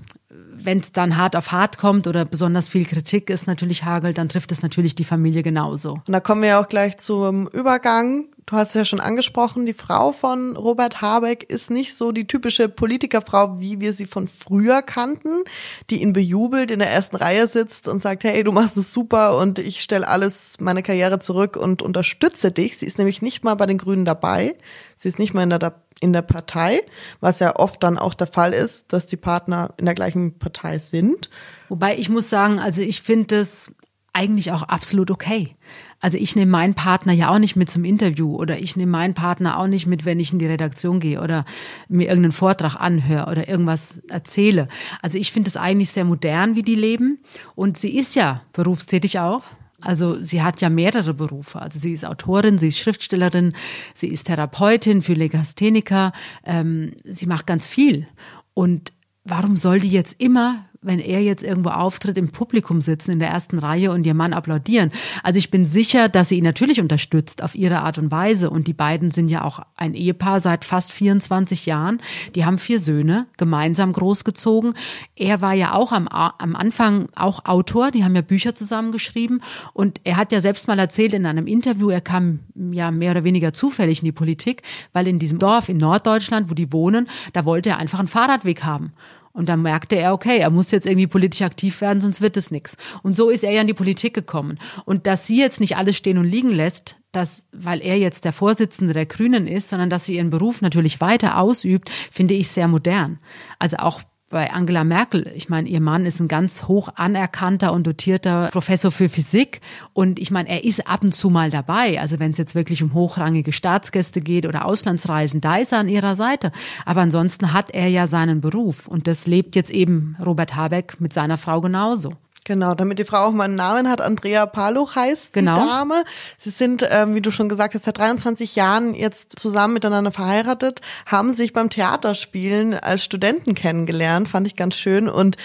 wenn 0.64 0.78
es 0.78 0.92
dann 0.92 1.16
hart 1.16 1.36
auf 1.36 1.50
hart 1.52 1.76
kommt 1.76 2.06
oder 2.06 2.24
besonders 2.24 2.68
viel 2.68 2.86
Kritik 2.86 3.30
ist 3.30 3.46
natürlich 3.46 3.84
hagelt, 3.84 4.16
dann 4.16 4.28
trifft 4.28 4.52
es 4.52 4.62
natürlich 4.62 4.94
die 4.94 5.04
Familie 5.04 5.42
genauso. 5.42 5.94
Und 5.94 6.12
da 6.12 6.20
kommen 6.20 6.42
wir 6.42 6.50
ja 6.50 6.60
auch 6.60 6.68
gleich 6.68 6.96
zum 6.98 7.48
Übergang. 7.48 8.26
Du 8.46 8.56
hast 8.56 8.70
es 8.70 8.74
ja 8.74 8.84
schon 8.84 9.00
angesprochen, 9.00 9.66
die 9.66 9.72
Frau 9.72 10.12
von 10.12 10.56
Robert 10.56 11.00
Habeck 11.00 11.44
ist 11.44 11.70
nicht 11.70 11.94
so 11.94 12.12
die 12.12 12.26
typische 12.26 12.68
Politikerfrau, 12.68 13.60
wie 13.60 13.80
wir 13.80 13.94
sie 13.94 14.04
von 14.04 14.26
früher 14.26 14.82
kannten, 14.82 15.44
die 15.90 16.02
ihn 16.02 16.12
bejubelt, 16.12 16.70
in 16.70 16.80
der 16.80 16.90
ersten 16.90 17.16
Reihe 17.16 17.46
sitzt 17.46 17.86
und 17.86 18.02
sagt, 18.02 18.24
hey, 18.24 18.42
du 18.42 18.52
machst 18.52 18.76
es 18.76 18.92
super 18.92 19.38
und 19.38 19.58
ich 19.58 19.80
stelle 19.80 20.08
alles, 20.08 20.56
meine 20.58 20.82
Karriere 20.82 21.20
zurück 21.20 21.56
und 21.56 21.82
unterstütze 21.82 22.50
dich. 22.50 22.78
Sie 22.78 22.86
ist 22.86 22.98
nämlich 22.98 23.22
nicht 23.22 23.44
mal 23.44 23.54
bei 23.54 23.66
den 23.66 23.78
Grünen 23.78 24.04
dabei. 24.04 24.56
Sie 24.96 25.08
ist 25.08 25.18
nicht 25.18 25.34
mal 25.34 25.44
in 25.44 25.50
der 25.50 25.82
in 26.00 26.12
der 26.12 26.22
Partei, 26.22 26.80
was 27.20 27.38
ja 27.38 27.54
oft 27.54 27.80
dann 27.84 27.96
auch 27.96 28.14
der 28.14 28.26
Fall 28.26 28.52
ist, 28.52 28.92
dass 28.92 29.06
die 29.06 29.16
Partner 29.16 29.72
in 29.76 29.84
der 29.84 29.94
gleichen 29.94 30.36
Partei 30.36 30.80
sind. 30.80 31.30
Wobei 31.68 31.96
ich 31.96 32.08
muss 32.08 32.28
sagen, 32.28 32.58
also 32.58 32.82
ich 32.82 33.02
finde 33.02 33.36
es 33.36 33.70
eigentlich 34.12 34.50
auch 34.50 34.64
absolut 34.64 35.12
okay. 35.12 35.56
Also 36.02 36.18
ich 36.18 36.34
nehme 36.34 36.50
meinen 36.50 36.74
Partner 36.74 37.12
ja 37.12 37.30
auch 37.30 37.38
nicht 37.38 37.54
mit 37.54 37.70
zum 37.70 37.84
Interview 37.84 38.34
oder 38.34 38.58
ich 38.58 38.76
nehme 38.76 38.90
meinen 38.90 39.14
Partner 39.14 39.58
auch 39.58 39.68
nicht 39.68 39.86
mit, 39.86 40.04
wenn 40.04 40.18
ich 40.18 40.32
in 40.32 40.40
die 40.40 40.46
Redaktion 40.46 40.98
gehe 40.98 41.20
oder 41.20 41.44
mir 41.88 42.08
irgendeinen 42.08 42.32
Vortrag 42.32 42.74
anhöre 42.74 43.30
oder 43.30 43.48
irgendwas 43.48 44.00
erzähle. 44.08 44.66
Also 45.00 45.16
ich 45.16 45.30
finde 45.30 45.48
es 45.48 45.56
eigentlich 45.56 45.90
sehr 45.90 46.04
modern, 46.04 46.56
wie 46.56 46.64
die 46.64 46.74
leben. 46.74 47.20
Und 47.54 47.78
sie 47.78 47.96
ist 47.96 48.16
ja 48.16 48.42
berufstätig 48.52 49.20
auch. 49.20 49.44
Also 49.80 50.20
sie 50.20 50.42
hat 50.42 50.60
ja 50.60 50.70
mehrere 50.70 51.14
Berufe. 51.14 51.62
Also 51.62 51.78
sie 51.78 51.92
ist 51.92 52.04
Autorin, 52.04 52.58
sie 52.58 52.68
ist 52.68 52.78
Schriftstellerin, 52.78 53.52
sie 53.94 54.08
ist 54.08 54.24
Therapeutin 54.24 55.02
für 55.02 55.14
Legastheniker. 55.14 56.12
Ähm, 56.44 56.94
sie 57.04 57.26
macht 57.26 57.46
ganz 57.46 57.68
viel. 57.68 58.08
Und 58.54 58.92
warum 59.24 59.56
soll 59.56 59.78
die 59.78 59.90
jetzt 59.90 60.20
immer 60.20 60.66
wenn 60.82 60.98
er 60.98 61.22
jetzt 61.22 61.42
irgendwo 61.42 61.70
auftritt, 61.70 62.18
im 62.18 62.32
Publikum 62.32 62.80
sitzen, 62.80 63.12
in 63.12 63.18
der 63.20 63.28
ersten 63.28 63.58
Reihe 63.58 63.92
und 63.92 64.06
ihr 64.06 64.14
Mann 64.14 64.32
applaudieren. 64.32 64.90
Also 65.22 65.38
ich 65.38 65.50
bin 65.50 65.64
sicher, 65.64 66.08
dass 66.08 66.28
sie 66.28 66.38
ihn 66.38 66.44
natürlich 66.44 66.80
unterstützt 66.80 67.42
auf 67.42 67.54
ihre 67.54 67.80
Art 67.80 67.98
und 67.98 68.10
Weise. 68.10 68.50
Und 68.50 68.66
die 68.66 68.72
beiden 68.72 69.12
sind 69.12 69.28
ja 69.28 69.44
auch 69.44 69.60
ein 69.76 69.94
Ehepaar 69.94 70.40
seit 70.40 70.64
fast 70.64 70.92
24 70.92 71.66
Jahren. 71.66 72.00
Die 72.34 72.44
haben 72.44 72.58
vier 72.58 72.80
Söhne 72.80 73.26
gemeinsam 73.36 73.92
großgezogen. 73.92 74.74
Er 75.14 75.40
war 75.40 75.54
ja 75.54 75.74
auch 75.74 75.92
am, 75.92 76.08
am 76.08 76.56
Anfang 76.56 77.08
auch 77.14 77.44
Autor. 77.44 77.92
Die 77.92 78.04
haben 78.04 78.16
ja 78.16 78.22
Bücher 78.22 78.54
zusammengeschrieben. 78.54 79.40
Und 79.72 80.00
er 80.04 80.16
hat 80.16 80.32
ja 80.32 80.40
selbst 80.40 80.66
mal 80.66 80.78
erzählt 80.78 81.14
in 81.14 81.26
einem 81.26 81.46
Interview, 81.46 81.90
er 81.90 82.00
kam 82.00 82.40
ja 82.54 82.90
mehr 82.90 83.12
oder 83.12 83.24
weniger 83.24 83.52
zufällig 83.52 84.00
in 84.00 84.06
die 84.06 84.12
Politik, 84.12 84.62
weil 84.92 85.06
in 85.06 85.18
diesem 85.18 85.38
Dorf 85.38 85.68
in 85.68 85.76
Norddeutschland, 85.76 86.50
wo 86.50 86.54
die 86.54 86.72
wohnen, 86.72 87.08
da 87.32 87.44
wollte 87.44 87.70
er 87.70 87.78
einfach 87.78 88.00
einen 88.00 88.08
Fahrradweg 88.08 88.64
haben. 88.64 88.92
Und 89.32 89.48
dann 89.48 89.62
merkte 89.62 89.96
er, 89.96 90.12
okay, 90.12 90.38
er 90.38 90.50
muss 90.50 90.70
jetzt 90.70 90.86
irgendwie 90.86 91.06
politisch 91.06 91.42
aktiv 91.42 91.80
werden, 91.80 92.00
sonst 92.00 92.20
wird 92.20 92.36
es 92.36 92.50
nichts. 92.50 92.76
Und 93.02 93.16
so 93.16 93.30
ist 93.30 93.44
er 93.44 93.52
ja 93.52 93.62
in 93.62 93.66
die 93.66 93.74
Politik 93.74 94.12
gekommen. 94.14 94.58
Und 94.84 95.06
dass 95.06 95.26
sie 95.26 95.38
jetzt 95.38 95.60
nicht 95.60 95.76
alles 95.76 95.96
stehen 95.96 96.18
und 96.18 96.26
liegen 96.26 96.50
lässt, 96.50 96.96
dass, 97.12 97.46
weil 97.52 97.80
er 97.82 97.98
jetzt 97.98 98.24
der 98.24 98.32
Vorsitzende 98.32 98.92
der 98.92 99.06
Grünen 99.06 99.46
ist, 99.46 99.70
sondern 99.70 99.90
dass 99.90 100.04
sie 100.04 100.16
ihren 100.16 100.30
Beruf 100.30 100.60
natürlich 100.60 101.00
weiter 101.00 101.38
ausübt, 101.38 101.90
finde 102.10 102.34
ich 102.34 102.50
sehr 102.50 102.68
modern. 102.68 103.18
Also 103.58 103.78
auch 103.78 104.02
bei 104.32 104.50
Angela 104.50 104.82
Merkel. 104.82 105.30
Ich 105.36 105.48
meine, 105.48 105.68
ihr 105.68 105.80
Mann 105.80 106.06
ist 106.06 106.18
ein 106.18 106.26
ganz 106.26 106.64
hoch 106.64 106.88
anerkannter 106.96 107.72
und 107.72 107.86
dotierter 107.86 108.48
Professor 108.50 108.90
für 108.90 109.08
Physik. 109.08 109.60
Und 109.92 110.18
ich 110.18 110.30
meine, 110.30 110.48
er 110.48 110.64
ist 110.64 110.88
ab 110.88 111.04
und 111.04 111.12
zu 111.14 111.30
mal 111.30 111.50
dabei. 111.50 112.00
Also 112.00 112.18
wenn 112.18 112.32
es 112.32 112.38
jetzt 112.38 112.54
wirklich 112.54 112.82
um 112.82 112.94
hochrangige 112.94 113.52
Staatsgäste 113.52 114.20
geht 114.20 114.46
oder 114.46 114.64
Auslandsreisen, 114.64 115.40
da 115.40 115.58
ist 115.58 115.72
er 115.72 115.78
an 115.80 115.88
ihrer 115.88 116.16
Seite. 116.16 116.50
Aber 116.86 117.02
ansonsten 117.02 117.52
hat 117.52 117.70
er 117.70 117.88
ja 117.88 118.06
seinen 118.06 118.40
Beruf. 118.40 118.88
Und 118.88 119.06
das 119.06 119.26
lebt 119.26 119.54
jetzt 119.54 119.70
eben 119.70 120.16
Robert 120.24 120.56
Habeck 120.56 120.98
mit 120.98 121.12
seiner 121.12 121.36
Frau 121.36 121.60
genauso. 121.60 122.14
Genau, 122.44 122.74
damit 122.74 122.98
die 122.98 123.04
Frau 123.04 123.18
auch 123.18 123.32
mal 123.32 123.44
einen 123.44 123.54
Namen 123.54 123.88
hat. 123.88 124.00
Andrea 124.00 124.46
Paluch 124.46 124.96
heißt 124.96 125.32
genau. 125.32 125.54
die 125.54 125.60
Dame. 125.60 126.04
Sie 126.36 126.50
sind, 126.50 126.84
ähm, 126.90 127.14
wie 127.14 127.20
du 127.20 127.30
schon 127.30 127.48
gesagt 127.48 127.74
hast, 127.74 127.84
seit 127.84 127.98
23 127.98 128.56
Jahren 128.56 128.94
jetzt 128.94 129.38
zusammen 129.38 129.74
miteinander 129.74 130.10
verheiratet, 130.10 130.80
haben 131.06 131.34
sich 131.34 131.52
beim 131.52 131.70
Theaterspielen 131.70 132.74
als 132.74 133.04
Studenten 133.04 133.54
kennengelernt, 133.54 134.28
fand 134.28 134.48
ich 134.48 134.56
ganz 134.56 134.74
schön. 134.74 135.08
Und 135.08 135.36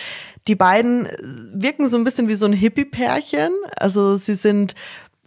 die 0.48 0.56
beiden 0.56 1.08
wirken 1.54 1.88
so 1.88 1.98
ein 1.98 2.04
bisschen 2.04 2.30
wie 2.30 2.36
so 2.36 2.48
ein 2.48 2.54
Hippie-Pärchen. 2.54 3.52
Also 3.76 4.18
sie 4.18 4.36
sind 4.36 4.74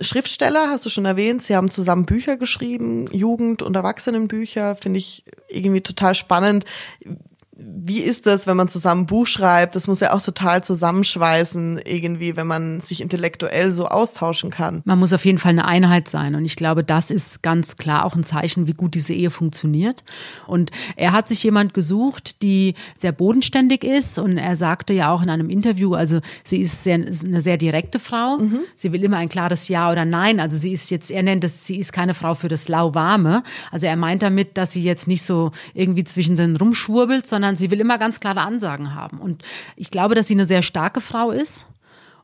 Schriftsteller, 0.01 0.71
hast 0.71 0.87
du 0.87 0.91
schon 0.91 1.05
erwähnt. 1.05 1.43
Sie 1.43 1.55
haben 1.55 1.71
zusammen 1.71 2.07
Bücher 2.07 2.37
geschrieben, 2.37 3.07
Jugend- 3.13 3.63
und 3.63 3.77
Erwachsenenbücher. 3.77 4.75
Finde 4.77 4.99
ich 4.99 5.25
irgendwie 5.49 5.83
total 5.83 6.15
spannend, 6.15 6.65
wie 7.63 8.01
ist 8.01 8.27
das, 8.27 8.47
wenn 8.47 8.57
man 8.57 8.69
zusammen 8.69 9.03
ein 9.03 9.07
Buch 9.07 9.27
schreibt? 9.27 9.77
Das 9.77 9.87
muss 9.87 10.01
ja 10.01 10.13
auch 10.13 10.23
total 10.23 10.65
zusammenschweißen, 10.65 11.81
irgendwie, 11.85 12.37
wenn 12.37 12.47
man 12.47 12.81
sich 12.81 13.01
intellektuell 13.01 13.73
so 13.73 13.87
austauschen 13.87 14.51
kann. 14.51 14.83
Man 14.85 14.99
muss 14.99 15.13
auf 15.13 15.25
jeden 15.25 15.39
Fall 15.39 15.51
eine 15.51 15.67
Einheit 15.67 16.09
sein. 16.09 16.35
Und 16.35 16.45
ich 16.45 16.57
glaube, 16.57 16.85
das 16.85 17.11
ist 17.11 17.43
ganz 17.43 17.77
klar 17.77 18.05
auch 18.05 18.15
ein 18.15 18.25
Zeichen, 18.25 18.67
wie 18.67 18.73
gut 18.73 18.95
diese 18.95 19.13
Ehe 19.13 19.31
funktioniert. 19.31 20.05
Und 20.47 20.71
er 20.97 21.13
hat 21.13 21.29
sich 21.29 21.43
jemand 21.43 21.75
gesucht, 21.75 22.43
die 22.43 22.75
sehr 22.97 23.13
bodenständig 23.13 23.85
ist. 23.85 24.19
Und 24.19 24.39
er 24.39 24.57
sagte 24.57 24.93
ja 24.93 25.13
auch 25.13 25.23
in 25.23 25.31
einem 25.31 25.51
Interview, 25.51 25.95
also 25.95 26.21
sie 26.45 26.63
ist 26.63 26.83
sehr, 26.85 26.95
eine 26.95 27.41
sehr 27.41 27.57
direkte 27.57 27.99
Frau. 27.99 28.39
Mhm. 28.39 28.61
Sie 28.77 28.93
will 28.93 29.05
immer 29.05 29.19
ein 29.19 29.29
klares 29.29 29.69
Ja 29.69 29.91
oder 29.91 30.05
Nein. 30.05 30.41
Also 30.41 30.57
sie 30.57 30.73
ist 30.73 30.91
jetzt, 30.91 31.11
er 31.11 31.23
nennt 31.23 31.45
es, 31.45 31.67
sie 31.67 31.79
ist 31.79 31.93
keine 31.93 32.15
Frau 32.15 32.35
für 32.35 32.49
das 32.49 32.69
Lauwarme. 32.69 33.43
Also 33.71 33.87
er 33.87 33.97
meint 33.97 34.23
damit, 34.23 34.57
dass 34.57 34.73
sie 34.73 34.83
jetzt 34.83 35.07
nicht 35.07 35.23
so 35.23 35.53
irgendwie 35.75 36.05
zwischen 36.05 36.37
den 36.37 36.57
rumschwurbelt, 36.57 37.27
sondern 37.27 37.50
sondern 37.51 37.57
sie 37.57 37.71
will 37.73 37.81
immer 37.81 37.99
ganz 37.99 38.21
klare 38.21 38.43
Ansagen 38.43 38.95
haben. 38.95 39.19
Und 39.19 39.43
ich 39.75 39.91
glaube, 39.91 40.15
dass 40.15 40.29
sie 40.29 40.35
eine 40.35 40.47
sehr 40.47 40.63
starke 40.63 41.01
Frau 41.01 41.31
ist. 41.33 41.67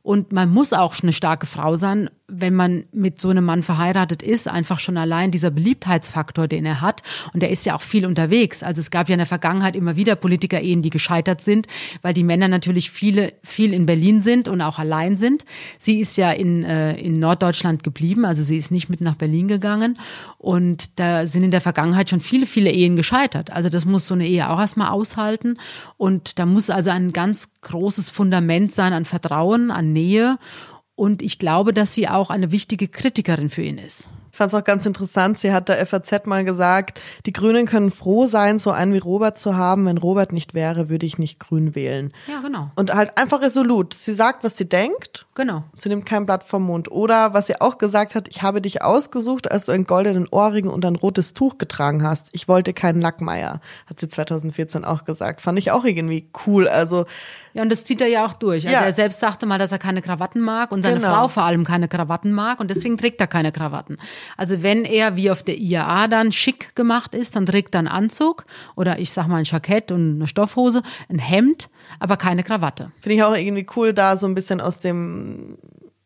Und 0.07 0.31
man 0.31 0.53
muss 0.53 0.73
auch 0.73 0.95
eine 1.03 1.13
starke 1.13 1.47
Frau 1.47 1.77
sein, 1.77 2.11
wenn 2.29 2.55
man 2.55 2.85
mit 2.93 3.21
so 3.21 3.29
einem 3.29 3.45
Mann 3.45 3.65
verheiratet 3.65 4.23
ist, 4.23 4.47
einfach 4.47 4.79
schon 4.79 4.97
allein 4.99 5.33
dieser 5.33 5.51
Beliebtheitsfaktor, 5.51 6.47
den 6.47 6.65
er 6.65 6.81
hat. 6.81 7.03
Und 7.35 7.43
er 7.43 7.51
ist 7.51 7.67
ja 7.67 7.75
auch 7.75 7.83
viel 7.83 8.07
unterwegs. 8.07 8.63
Also 8.63 8.79
es 8.79 8.93
gab 8.93 9.09
ja 9.09 9.15
in 9.15 9.19
der 9.19 9.27
Vergangenheit 9.27 9.75
immer 9.75 9.97
wieder 9.97 10.15
Politiker-Ehen, 10.15 10.81
die 10.81 10.91
gescheitert 10.91 11.41
sind, 11.41 11.67
weil 12.03 12.15
die 12.15 12.23
Männer 12.23 12.47
natürlich 12.47 12.93
viele, 12.93 13.33
viel 13.43 13.73
in 13.73 13.85
Berlin 13.85 14.21
sind 14.21 14.47
und 14.47 14.61
auch 14.61 14.79
allein 14.79 15.17
sind. 15.17 15.45
Sie 15.77 15.99
ist 15.99 16.17
ja 16.17 16.31
in, 16.31 16.63
äh, 16.63 16.95
in 16.97 17.15
Norddeutschland 17.15 17.83
geblieben, 17.83 18.25
also 18.25 18.45
sie 18.45 18.57
ist 18.57 18.71
nicht 18.71 18.89
mit 18.89 19.01
nach 19.01 19.17
Berlin 19.17 19.49
gegangen. 19.49 19.99
Und 20.39 21.01
da 21.01 21.27
sind 21.27 21.43
in 21.43 21.51
der 21.51 21.61
Vergangenheit 21.61 22.11
schon 22.11 22.21
viele, 22.21 22.47
viele 22.47 22.71
Ehen 22.71 22.95
gescheitert. 22.95 23.53
Also 23.53 23.71
das 23.71 23.85
muss 23.85 24.07
so 24.07 24.15
eine 24.15 24.27
Ehe 24.27 24.51
auch 24.51 24.61
erstmal 24.61 24.91
aushalten. 24.91 25.59
Und 25.97 26.39
da 26.39 26.47
muss 26.47 26.71
also 26.71 26.91
ein 26.91 27.13
ganz 27.13 27.51
großes 27.63 28.11
Fundament 28.11 28.71
sein 28.71 28.93
an 28.93 29.05
Vertrauen, 29.05 29.73
an 29.73 29.96
Nähe. 29.97 30.39
Und 30.95 31.23
ich 31.23 31.39
glaube, 31.39 31.73
dass 31.73 31.95
sie 31.95 32.09
auch 32.09 32.31
eine 32.31 32.53
wichtige 32.53 32.89
Kritikerin 32.89 33.51
für 33.51 33.63
ihn 33.63 33.79
ist. 33.79 34.09
Ich 34.37 34.39
fand 34.39 34.53
es 34.53 34.61
auch 34.61 34.65
ganz 34.65 34.85
interessant. 34.85 35.39
Sie 35.39 35.51
hat 35.51 35.71
der 35.71 35.87
FAZ 35.87 36.27
mal 36.27 36.45
gesagt, 36.45 37.01
die 37.25 37.33
Grünen 37.33 37.65
können 37.65 37.91
froh 37.91 38.27
sein, 38.27 38.59
so 38.59 38.71
einen 38.71 38.93
wie 38.93 38.99
Robert 38.99 39.39
zu 39.39 39.57
haben. 39.57 39.87
Wenn 39.87 39.97
Robert 39.97 40.35
nicht 40.35 40.53
wäre, 40.53 40.91
würde 40.91 41.07
ich 41.07 41.17
nicht 41.17 41.41
Grün 41.41 41.75
wählen. 41.75 42.13
Ja, 42.27 42.43
genau. 42.43 42.71
Und 42.77 42.93
halt 42.93 43.17
einfach 43.19 43.41
resolut. 43.41 43.95
Sie 43.95 44.13
sagt, 44.13 44.45
was 44.45 44.59
sie 44.59 44.69
denkt. 44.69 45.25
Genau. 45.35 45.65
Sie 45.73 45.89
nimmt 45.89 46.05
kein 46.05 46.27
Blatt 46.27 46.45
vom 46.45 46.65
Mund. 46.65 46.91
Oder 46.91 47.33
was 47.33 47.47
sie 47.47 47.63
auch 47.63 47.79
gesagt 47.79 48.15
hat, 48.15 48.29
ich 48.29 48.43
habe 48.43 48.61
dich 48.61 48.83
ausgesucht, 48.83 49.51
als 49.51 49.65
du 49.65 49.73
einen 49.73 49.85
goldenen 49.85 50.29
Ohrring 50.29 50.69
und 50.69 50.85
ein 50.85 50.97
rotes 50.97 51.33
Tuch 51.33 51.57
getragen 51.57 52.03
hast. 52.03 52.29
Ich 52.33 52.47
wollte 52.47 52.75
keinen 52.75 53.01
Lackmeier, 53.01 53.63
hat 53.87 54.01
sie 54.01 54.09
2014 54.09 54.85
auch 54.85 55.07
gesagt. 55.07 55.41
Fand 55.41 55.59
ich 55.59 55.71
auch 55.71 55.85
irgendwie 55.85 56.29
cool. 56.47 56.69
Also 56.69 57.07
ja, 57.57 57.63
und 57.63 57.73
das 57.73 57.85
zieht 57.85 58.03
er 58.03 58.09
ja 58.09 58.27
auch 58.27 58.35
durch. 58.35 58.67
Also 58.67 58.77
ja. 58.77 58.85
er 58.85 58.93
selbst 58.93 59.19
sagte 59.19 59.47
mal, 59.47 59.59
dass 59.59 59.73
er 59.73 59.79
keine 59.79 60.03
Krawatten 60.03 60.43
mag 60.43 60.73
und 60.73 60.83
seine 60.83 60.97
genau. 60.97 61.15
Frau 61.15 61.29
vor 61.29 61.45
allem 61.45 61.65
keine 61.65 61.89
Krawatten 61.89 62.31
mag 62.33 62.61
und 62.61 62.71
deswegen 62.71 62.99
trägt 62.99 63.19
er 63.19 63.27
keine 63.27 63.51
Krawatten. 63.51 63.97
Also 64.37 64.63
wenn 64.63 64.85
er 64.85 65.17
wie 65.17 65.31
auf 65.31 65.43
der 65.43 65.57
IAA 65.57 66.09
dann 66.09 66.33
schick 66.33 66.77
gemacht 66.77 67.15
ist, 67.15 67.35
dann 67.35 67.47
trägt 67.47 67.75
er 67.75 67.79
einen 67.79 67.89
Anzug 67.89 68.45
oder 68.77 68.99
ich 68.99 69.11
sag 69.11 69.27
mal 69.27 69.39
ein 69.39 69.45
Jackett 69.45 69.91
und 69.91 70.17
eine 70.17 70.27
Stoffhose, 70.27 70.83
ein 71.09 71.19
Hemd, 71.19 71.71
aber 71.99 72.19
keine 72.19 72.43
Krawatte. 72.43 72.93
Finde 73.01 73.17
ich 73.17 73.23
auch 73.23 73.35
irgendwie 73.35 73.67
cool, 73.75 73.95
da 73.95 74.19
so 74.19 74.27
ein 74.27 74.35
bisschen 74.35 74.61
aus 74.61 74.79
dem 74.79 75.57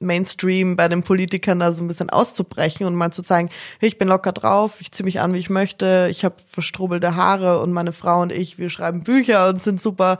Mainstream 0.01 0.77
bei 0.77 0.89
den 0.89 1.03
Politikern 1.03 1.61
da 1.61 1.73
so 1.73 1.85
ein 1.85 1.89
bisschen 1.89 2.11
auszubrechen 2.11 2.87
und 2.87 2.95
mal 2.95 3.13
zu 3.13 3.23
zeigen, 3.23 3.51
hey, 3.79 3.89
ich 3.89 3.99
bin 3.99 4.09
locker 4.09 4.33
drauf, 4.33 4.81
ich 4.81 4.93
ziehe 4.93 5.05
mich 5.05 5.21
an, 5.21 5.35
wie 5.35 5.39
ich 5.39 5.51
möchte, 5.51 6.09
ich 6.11 6.25
habe 6.25 6.37
verstrubbelte 6.47 7.17
Haare 7.17 7.61
und 7.61 7.73
meine 7.73 7.93
Frau 7.93 8.23
und 8.23 8.33
ich, 8.33 8.59
wir 8.59 8.71
schreiben 8.71 9.05
Bücher 9.05 9.49
und 9.49 9.61
sind 9.61 9.81
super, 9.81 10.19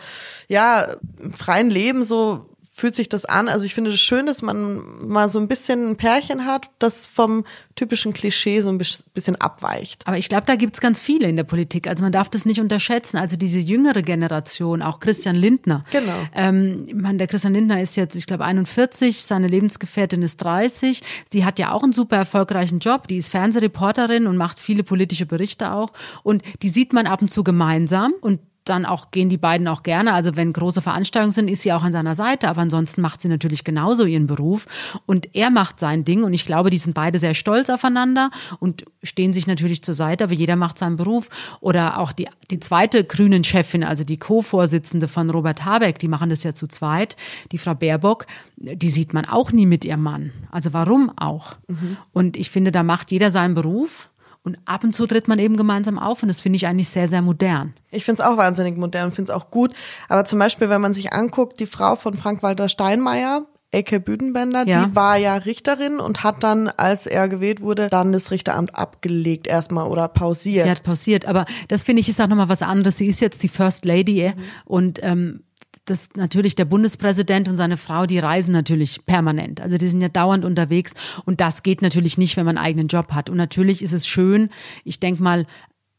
ja, 0.49 0.87
im 1.19 1.33
freien 1.33 1.71
Leben 1.71 2.05
so 2.05 2.50
fühlt 2.81 2.95
sich 2.95 3.09
das 3.09 3.27
an. 3.27 3.49
Also 3.49 3.67
ich 3.67 3.75
finde 3.75 3.91
es 3.91 4.01
schön, 4.01 4.27
dass 4.27 4.41
man 4.41 5.07
mal 5.07 5.29
so 5.29 5.39
ein 5.39 5.49
bisschen 5.49 5.91
ein 5.91 5.97
Pärchen 5.97 6.47
hat, 6.47 6.71
das 6.79 7.07
vom 7.07 7.45
typischen 7.77 8.13
Klischee 8.13 8.63
so 8.63 8.71
ein 8.71 8.79
bisschen 8.79 9.37
abweicht. 9.37 10.07
Aber 10.07 10.17
ich 10.17 10.29
glaube, 10.29 10.45
da 10.47 10.57
gibt's 10.57 10.81
ganz 10.81 10.99
viele 11.01 11.29
in 11.29 11.37
der 11.37 11.45
Politik. 11.45 11.87
Also 11.87 12.03
man 12.03 12.13
darf 12.13 12.31
das 12.31 12.47
nicht 12.47 12.61
unterschätzen. 12.61 13.19
Also 13.19 13.37
diese 13.37 13.59
jüngere 13.59 14.03
Generation, 14.03 14.81
auch 14.81 14.99
Christian 14.99 15.37
Lindner. 15.37 15.85
Genau. 15.91 16.17
Ähm, 16.35 16.89
man, 16.95 17.19
der 17.19 17.27
Christian 17.27 17.53
Lindner 17.53 17.83
ist 17.83 17.97
jetzt, 17.97 18.17
ich 18.17 18.27
glaube, 18.27 18.45
41, 18.45 19.23
seine 19.23 19.47
Lebensgefährtin 19.47 20.23
ist 20.23 20.39
30. 20.39 21.03
Die 21.35 21.45
hat 21.45 21.59
ja 21.59 21.73
auch 21.73 21.83
einen 21.83 21.93
super 21.93 22.17
erfolgreichen 22.17 22.79
Job. 22.79 23.09
Die 23.09 23.19
ist 23.19 23.29
Fernsehreporterin 23.29 24.27
und 24.27 24.37
macht 24.39 24.59
viele 24.59 24.85
politische 24.85 25.27
Berichte 25.27 25.73
auch. 25.73 25.93
Und 26.23 26.43
die 26.63 26.71
sieht 26.71 26.95
man 26.95 27.07
ab 27.07 27.21
und 27.21 27.31
zu 27.31 27.45
gemeinsam. 27.45 28.15
Und 28.21 28.41
dann 28.65 28.85
auch 28.85 29.11
gehen 29.11 29.29
die 29.29 29.39
beiden 29.39 29.67
auch 29.69 29.83
gerne. 29.83 30.13
Also 30.13 30.37
wenn 30.37 30.53
große 30.53 30.83
Veranstaltungen 30.83 31.33
sind, 31.33 31.49
ist 31.49 31.63
sie 31.63 31.73
auch 31.73 31.83
an 31.83 31.93
seiner 31.93 32.15
Seite. 32.15 32.49
Aber 32.49 32.61
ansonsten 32.61 33.01
macht 33.01 33.23
sie 33.23 33.29
natürlich 33.29 33.65
genauso 33.65 34.05
ihren 34.05 34.27
Beruf. 34.27 34.67
Und 35.07 35.35
er 35.35 35.51
macht 35.51 35.81
sein 35.81 36.05
Ding. 36.05 36.23
Und 36.23 36.35
ich 36.35 36.47
glaube, 36.47 36.71
die 36.71 36.79
sind 36.79 36.95
beide 36.95 37.19
sehr 37.19 37.35
stolz 37.35 37.71
aufeinander 37.71 38.31
und 38.59 38.85
stehen 39.03 39.33
sich 39.33 39.47
natürlich 39.47 39.83
zur 39.83 39.95
Seite. 39.95 40.25
Aber 40.25 40.35
jeder 40.35 40.57
macht 40.57 40.79
seinen 40.79 40.97
Beruf. 40.97 41.31
Oder 41.61 41.99
auch 41.99 42.13
die, 42.13 42.29
die 42.51 42.61
zweite 42.61 43.03
Grünen-Chefin, 43.05 43.83
also 43.83 44.05
die 44.05 44.19
Co-Vorsitzende 44.19 45.09
von 45.09 45.31
Robert 45.31 45.65
Habeck, 45.65 45.99
die 45.99 46.09
machen 46.09 46.31
das 46.31 46.43
ja 46.43 46.55
zu 46.55 46.67
zweit. 46.67 47.17
Die 47.53 47.59
Frau 47.59 47.75
Baerbock, 47.75 48.27
die 48.57 48.91
sieht 48.91 49.15
man 49.15 49.25
auch 49.25 49.53
nie 49.53 49.67
mit 49.67 49.85
ihrem 49.85 50.03
Mann. 50.03 50.33
Also 50.51 50.73
warum 50.73 51.11
auch? 51.17 51.57
Mhm. 51.69 51.97
Und 52.13 52.37
ich 52.37 52.51
finde, 52.51 52.73
da 52.73 52.83
macht 52.83 53.11
jeder 53.11 53.31
seinen 53.31 53.55
Beruf. 53.55 54.10
Und 54.43 54.59
ab 54.65 54.85
und 54.85 54.95
zu 54.95 55.07
tritt 55.07 55.29
man 55.29 55.39
eben 55.39 55.57
gemeinsam 55.57 55.99
auf 55.99 56.23
und 56.23 56.29
das 56.29 56.41
finde 56.41 56.57
ich 56.57 56.67
eigentlich 56.67 56.89
sehr, 56.89 57.09
sehr 57.09 57.21
modern. 57.21 57.75
Ich 57.91 58.05
finde 58.05 58.23
es 58.23 58.29
auch 58.29 58.39
wahnsinnig 58.39 58.79
modern 58.79 59.07
und 59.07 59.15
finde 59.15 59.33
es 59.33 59.37
auch 59.37 59.51
gut. 59.51 59.75
Aber 60.09 60.25
zum 60.25 60.39
Beispiel, 60.39 60.71
wenn 60.71 60.81
man 60.81 60.95
sich 60.95 61.13
anguckt, 61.13 61.61
die 61.61 61.67
Frau 61.67 61.97
von 61.97 62.15
Frank-Walter 62.15 62.71
Steinmeier, 62.71 63.47
Ecke 63.73 64.01
Büdenbender, 64.01 64.67
ja. 64.67 64.87
die 64.87 64.97
war 64.97 65.17
ja 65.17 65.37
Richterin 65.37 66.01
und 66.01 66.25
hat 66.25 66.43
dann, 66.43 66.69
als 66.69 67.07
er 67.07 67.29
gewählt 67.29 67.61
wurde, 67.61 67.89
dann 67.89 68.13
das 68.13 68.31
Richteramt 68.33 68.75
abgelegt 68.75 69.47
erstmal 69.47 69.87
oder 69.87 70.09
pausiert. 70.09 70.65
Sie 70.65 70.71
hat 70.71 70.83
pausiert, 70.83 71.27
aber 71.27 71.45
das 71.69 71.85
finde 71.85 72.01
ich 72.01 72.09
ist 72.09 72.21
auch 72.21 72.27
nochmal 72.27 72.49
was 72.49 72.63
anderes. 72.63 72.97
Sie 72.97 73.07
ist 73.07 73.21
jetzt 73.21 73.43
die 73.43 73.49
First 73.49 73.85
Lady 73.85 74.33
mhm. 74.35 74.43
und 74.65 75.01
ähm, 75.03 75.45
dass 75.85 76.11
natürlich 76.15 76.55
der 76.55 76.65
Bundespräsident 76.65 77.49
und 77.49 77.57
seine 77.57 77.77
Frau, 77.77 78.07
die 78.07 78.19
reisen 78.19 78.53
natürlich 78.53 79.05
permanent. 79.07 79.61
Also 79.61 79.77
die 79.77 79.89
sind 79.89 80.01
ja 80.01 80.09
dauernd 80.09 80.45
unterwegs 80.45 80.93
und 81.25 81.41
das 81.41 81.63
geht 81.63 81.83
natürlich 81.83 82.19
nicht, 82.19 82.37
wenn 82.37 82.47
man 82.47 82.57
einen 82.57 82.67
eigenen 82.67 82.89
Job 82.89 83.13
hat. 83.13 83.31
Und 83.31 83.37
natürlich 83.37 83.83
ist 83.83 83.93
es 83.93 84.07
schön, 84.07 84.51
ich 84.85 85.01
denke 85.01 85.23
mal, 85.23 85.47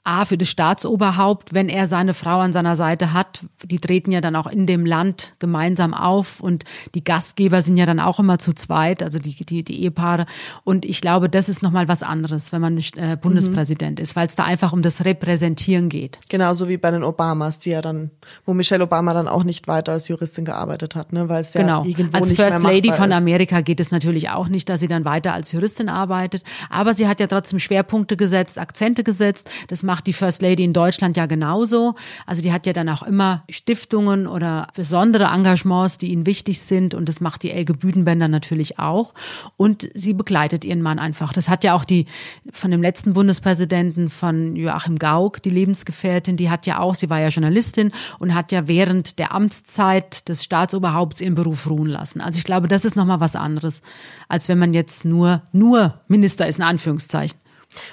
A, 0.03 0.25
für 0.25 0.35
das 0.35 0.47
Staatsoberhaupt, 0.47 1.53
wenn 1.53 1.69
er 1.69 1.85
seine 1.85 2.15
Frau 2.15 2.39
an 2.39 2.53
seiner 2.53 2.75
Seite 2.75 3.13
hat, 3.13 3.41
die 3.63 3.77
treten 3.77 4.11
ja 4.11 4.19
dann 4.19 4.35
auch 4.35 4.47
in 4.47 4.65
dem 4.65 4.83
Land 4.83 5.35
gemeinsam 5.37 5.93
auf 5.93 6.39
und 6.39 6.63
die 6.95 7.03
Gastgeber 7.03 7.61
sind 7.61 7.77
ja 7.77 7.85
dann 7.85 7.99
auch 7.99 8.19
immer 8.19 8.39
zu 8.39 8.53
zweit, 8.53 9.03
also 9.03 9.19
die, 9.19 9.35
die, 9.35 9.63
die 9.63 9.83
Ehepaare. 9.83 10.25
Und 10.63 10.85
ich 10.85 11.01
glaube, 11.01 11.29
das 11.29 11.49
ist 11.49 11.61
nochmal 11.61 11.87
was 11.87 12.01
anderes, 12.01 12.51
wenn 12.51 12.61
man 12.61 12.73
nicht 12.73 12.97
äh, 12.97 13.15
Bundespräsident 13.21 13.99
mhm. 13.99 14.03
ist, 14.03 14.15
weil 14.15 14.25
es 14.25 14.35
da 14.35 14.43
einfach 14.43 14.73
um 14.73 14.81
das 14.81 15.05
Repräsentieren 15.05 15.87
geht. 15.87 16.17
Genauso 16.29 16.67
wie 16.67 16.77
bei 16.77 16.89
den 16.89 17.03
Obamas, 17.03 17.59
die 17.59 17.69
ja 17.69 17.81
dann, 17.83 18.09
wo 18.43 18.55
Michelle 18.55 18.83
Obama 18.83 19.13
dann 19.13 19.27
auch 19.27 19.43
nicht 19.43 19.67
weiter 19.67 19.91
als 19.91 20.07
Juristin 20.07 20.45
gearbeitet 20.45 20.95
hat, 20.95 21.13
ne, 21.13 21.29
weil 21.29 21.41
es 21.41 21.53
ja 21.53 21.61
genau. 21.61 21.85
irgendwo 21.85 22.17
als 22.17 22.31
First 22.31 22.63
Lady 22.63 22.91
von 22.91 23.11
ist. 23.11 23.17
Amerika 23.17 23.61
geht 23.61 23.79
es 23.79 23.91
natürlich 23.91 24.31
auch 24.31 24.47
nicht, 24.47 24.67
dass 24.67 24.79
sie 24.79 24.87
dann 24.87 25.05
weiter 25.05 25.33
als 25.33 25.51
Juristin 25.51 25.89
arbeitet. 25.89 26.43
Aber 26.71 26.95
sie 26.95 27.07
hat 27.07 27.19
ja 27.19 27.27
trotzdem 27.27 27.59
Schwerpunkte 27.59 28.17
gesetzt, 28.17 28.57
Akzente 28.57 29.03
gesetzt. 29.03 29.47
Das 29.67 29.83
macht 29.91 30.07
die 30.07 30.13
First 30.13 30.41
Lady 30.41 30.63
in 30.63 30.71
Deutschland 30.71 31.17
ja 31.17 31.25
genauso. 31.25 31.95
Also 32.25 32.41
die 32.41 32.53
hat 32.53 32.65
ja 32.65 32.71
dann 32.71 32.87
auch 32.87 33.03
immer 33.03 33.43
Stiftungen 33.49 34.25
oder 34.25 34.69
besondere 34.73 35.25
Engagements, 35.25 35.97
die 35.97 36.13
ihnen 36.13 36.25
wichtig 36.25 36.61
sind. 36.61 36.93
Und 36.93 37.09
das 37.09 37.19
macht 37.19 37.43
die 37.43 37.51
Elke 37.51 37.73
Büdenbender 37.73 38.29
natürlich 38.29 38.79
auch. 38.79 39.13
Und 39.57 39.89
sie 39.93 40.13
begleitet 40.13 40.63
ihren 40.63 40.81
Mann 40.81 40.97
einfach. 40.97 41.33
Das 41.33 41.49
hat 41.49 41.65
ja 41.65 41.73
auch 41.73 41.83
die 41.83 42.05
von 42.53 42.71
dem 42.71 42.81
letzten 42.81 43.11
Bundespräsidenten 43.11 44.09
von 44.09 44.55
Joachim 44.55 44.97
Gauck, 44.97 45.43
die 45.43 45.49
Lebensgefährtin, 45.49 46.37
die 46.37 46.49
hat 46.49 46.65
ja 46.65 46.79
auch, 46.79 46.95
sie 46.95 47.09
war 47.09 47.19
ja 47.19 47.27
Journalistin 47.27 47.91
und 48.17 48.33
hat 48.33 48.53
ja 48.53 48.69
während 48.69 49.19
der 49.19 49.35
Amtszeit 49.35 50.29
des 50.29 50.41
Staatsoberhaupts 50.45 51.19
ihren 51.19 51.35
Beruf 51.35 51.69
ruhen 51.69 51.89
lassen. 51.89 52.21
Also 52.21 52.37
ich 52.37 52.45
glaube, 52.45 52.69
das 52.69 52.85
ist 52.85 52.95
nochmal 52.95 53.19
was 53.19 53.35
anderes, 53.35 53.81
als 54.29 54.47
wenn 54.47 54.57
man 54.57 54.73
jetzt 54.73 55.03
nur, 55.03 55.41
nur 55.51 55.99
Minister 56.07 56.47
ist, 56.47 56.59
in 56.59 56.63
Anführungszeichen. 56.63 57.37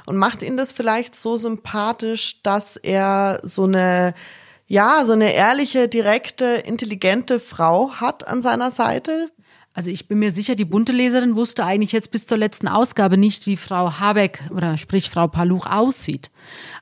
Und 0.06 0.16
macht 0.16 0.42
ihn 0.42 0.56
das 0.56 0.72
vielleicht 0.72 1.14
so 1.14 1.36
sympathisch, 1.36 2.42
dass 2.42 2.76
er 2.76 3.40
so 3.42 3.64
eine, 3.64 4.14
ja, 4.66 5.04
so 5.04 5.12
eine 5.12 5.32
ehrliche, 5.32 5.88
direkte, 5.88 6.46
intelligente 6.46 7.40
Frau 7.40 7.92
hat 7.92 8.26
an 8.26 8.42
seiner 8.42 8.70
Seite? 8.70 9.30
Also 9.78 9.92
ich 9.92 10.08
bin 10.08 10.18
mir 10.18 10.32
sicher, 10.32 10.56
die 10.56 10.64
bunte 10.64 10.90
Leserin 10.90 11.36
wusste 11.36 11.64
eigentlich 11.64 11.92
jetzt 11.92 12.10
bis 12.10 12.26
zur 12.26 12.36
letzten 12.36 12.66
Ausgabe 12.66 13.16
nicht, 13.16 13.46
wie 13.46 13.56
Frau 13.56 14.00
Habeck 14.00 14.42
oder 14.50 14.76
sprich 14.76 15.08
Frau 15.08 15.28
Paluch 15.28 15.66
aussieht. 15.66 16.32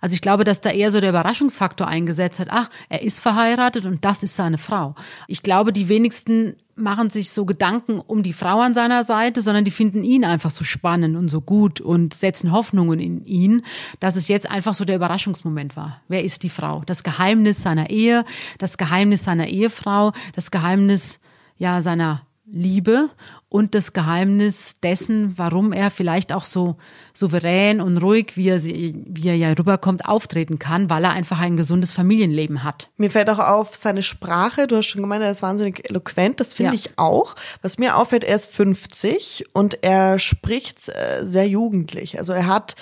Also 0.01 0.15
ich 0.15 0.23
glaube, 0.23 0.45
dass 0.45 0.63
da 0.63 0.71
eher 0.71 0.91
so 0.91 1.03
der 1.03 1.11
Überraschungsfaktor 1.11 1.87
eingesetzt 1.87 2.41
hat. 2.41 2.49
Ach, 2.51 2.71
er 2.89 3.03
ist 3.03 3.21
verheiratet 3.21 3.85
und 3.85 4.07
das 4.07 4.23
ist 4.23 4.35
seine 4.35 4.57
Frau. 4.57 4.95
Ich 5.29 5.43
glaube, 5.43 5.75
die 5.75 5.91
wenigsten 5.91 6.57
machen 6.75 7.11
sich 7.11 7.33
so 7.33 7.45
Gedanken 7.45 8.01
um 8.01 8.23
die 8.23 8.33
Frau 8.33 8.61
an 8.61 8.73
seiner 8.73 9.05
Seite, 9.05 9.43
sondern 9.43 9.67
die 9.67 9.73
finden 9.73 10.03
ihn 10.03 10.25
einfach 10.25 10.51
so 10.51 10.65
spannend 10.65 11.19
und 11.19 11.29
so 11.29 11.43
gut 11.43 11.83
und 11.83 12.15
setzen 12.15 12.51
Hoffnungen 12.51 12.99
in 12.99 13.27
ihn, 13.27 13.61
dass 14.01 14.17
es 14.17 14.27
jetzt 14.29 14.51
einfach 14.51 14.73
so 14.73 14.87
der 14.87 14.97
Überraschungsmoment 14.97 15.77
war. 15.77 16.01
Wer 16.09 16.25
ist 16.25 16.45
die 16.45 16.49
Frau? 16.49 16.83
Das 16.87 17.03
Geheimnis 17.03 17.63
seiner 17.63 17.91
Ehe, 17.91 18.25
das 18.57 18.79
Geheimnis 18.79 19.23
seiner 19.23 19.49
Ehefrau, 19.49 20.13
das 20.35 20.51
Geheimnis 20.51 21.21
ja 21.59 21.83
seiner 21.83 22.26
Liebe 22.49 23.11
und 23.49 23.75
das 23.75 23.93
Geheimnis 23.93 24.77
dessen, 24.81 25.35
warum 25.37 25.73
er 25.73 25.91
vielleicht 25.91 26.33
auch 26.33 26.45
so 26.45 26.77
souverän 27.13 27.81
und 27.81 27.99
ruhig, 27.99 28.37
wie 28.37 28.49
er, 28.49 28.63
wie 28.63 29.29
er 29.29 29.37
ja 29.37 29.51
rüberkommt, 29.53 30.07
auftreten 30.07 30.59
kann, 30.59 30.89
weil 30.89 31.05
er 31.05 31.11
einfach 31.11 31.41
ein 31.41 31.57
gesundes 31.57 31.93
Familienleben 31.93 32.63
hat. 32.63 32.89
Mir 32.97 33.11
fällt 33.11 33.31
auch 33.31 33.39
auf 33.39 33.75
seine 33.75 34.03
Sprache. 34.03 34.67
Du 34.67 34.77
hast 34.77 34.87
schon 34.87 35.03
gemeint, 35.03 35.25
er 35.25 35.33
ist 35.33 35.43
wahnsinnig 35.43 35.89
eloquent. 35.89 36.39
Das 36.39 36.55
finde 36.55 36.73
ja. 36.73 36.75
ich 36.75 36.99
auch. 36.99 37.35
Was 37.63 37.79
mir 37.79 37.97
auffällt, 37.97 38.23
er 38.23 38.37
ist 38.37 38.51
50 38.53 39.47
und 39.53 39.83
er 39.83 40.19
spricht 40.19 40.89
äh, 40.89 41.25
sehr 41.25 41.49
jugendlich. 41.49 42.19
Also 42.19 42.33
er 42.33 42.47
hat 42.47 42.77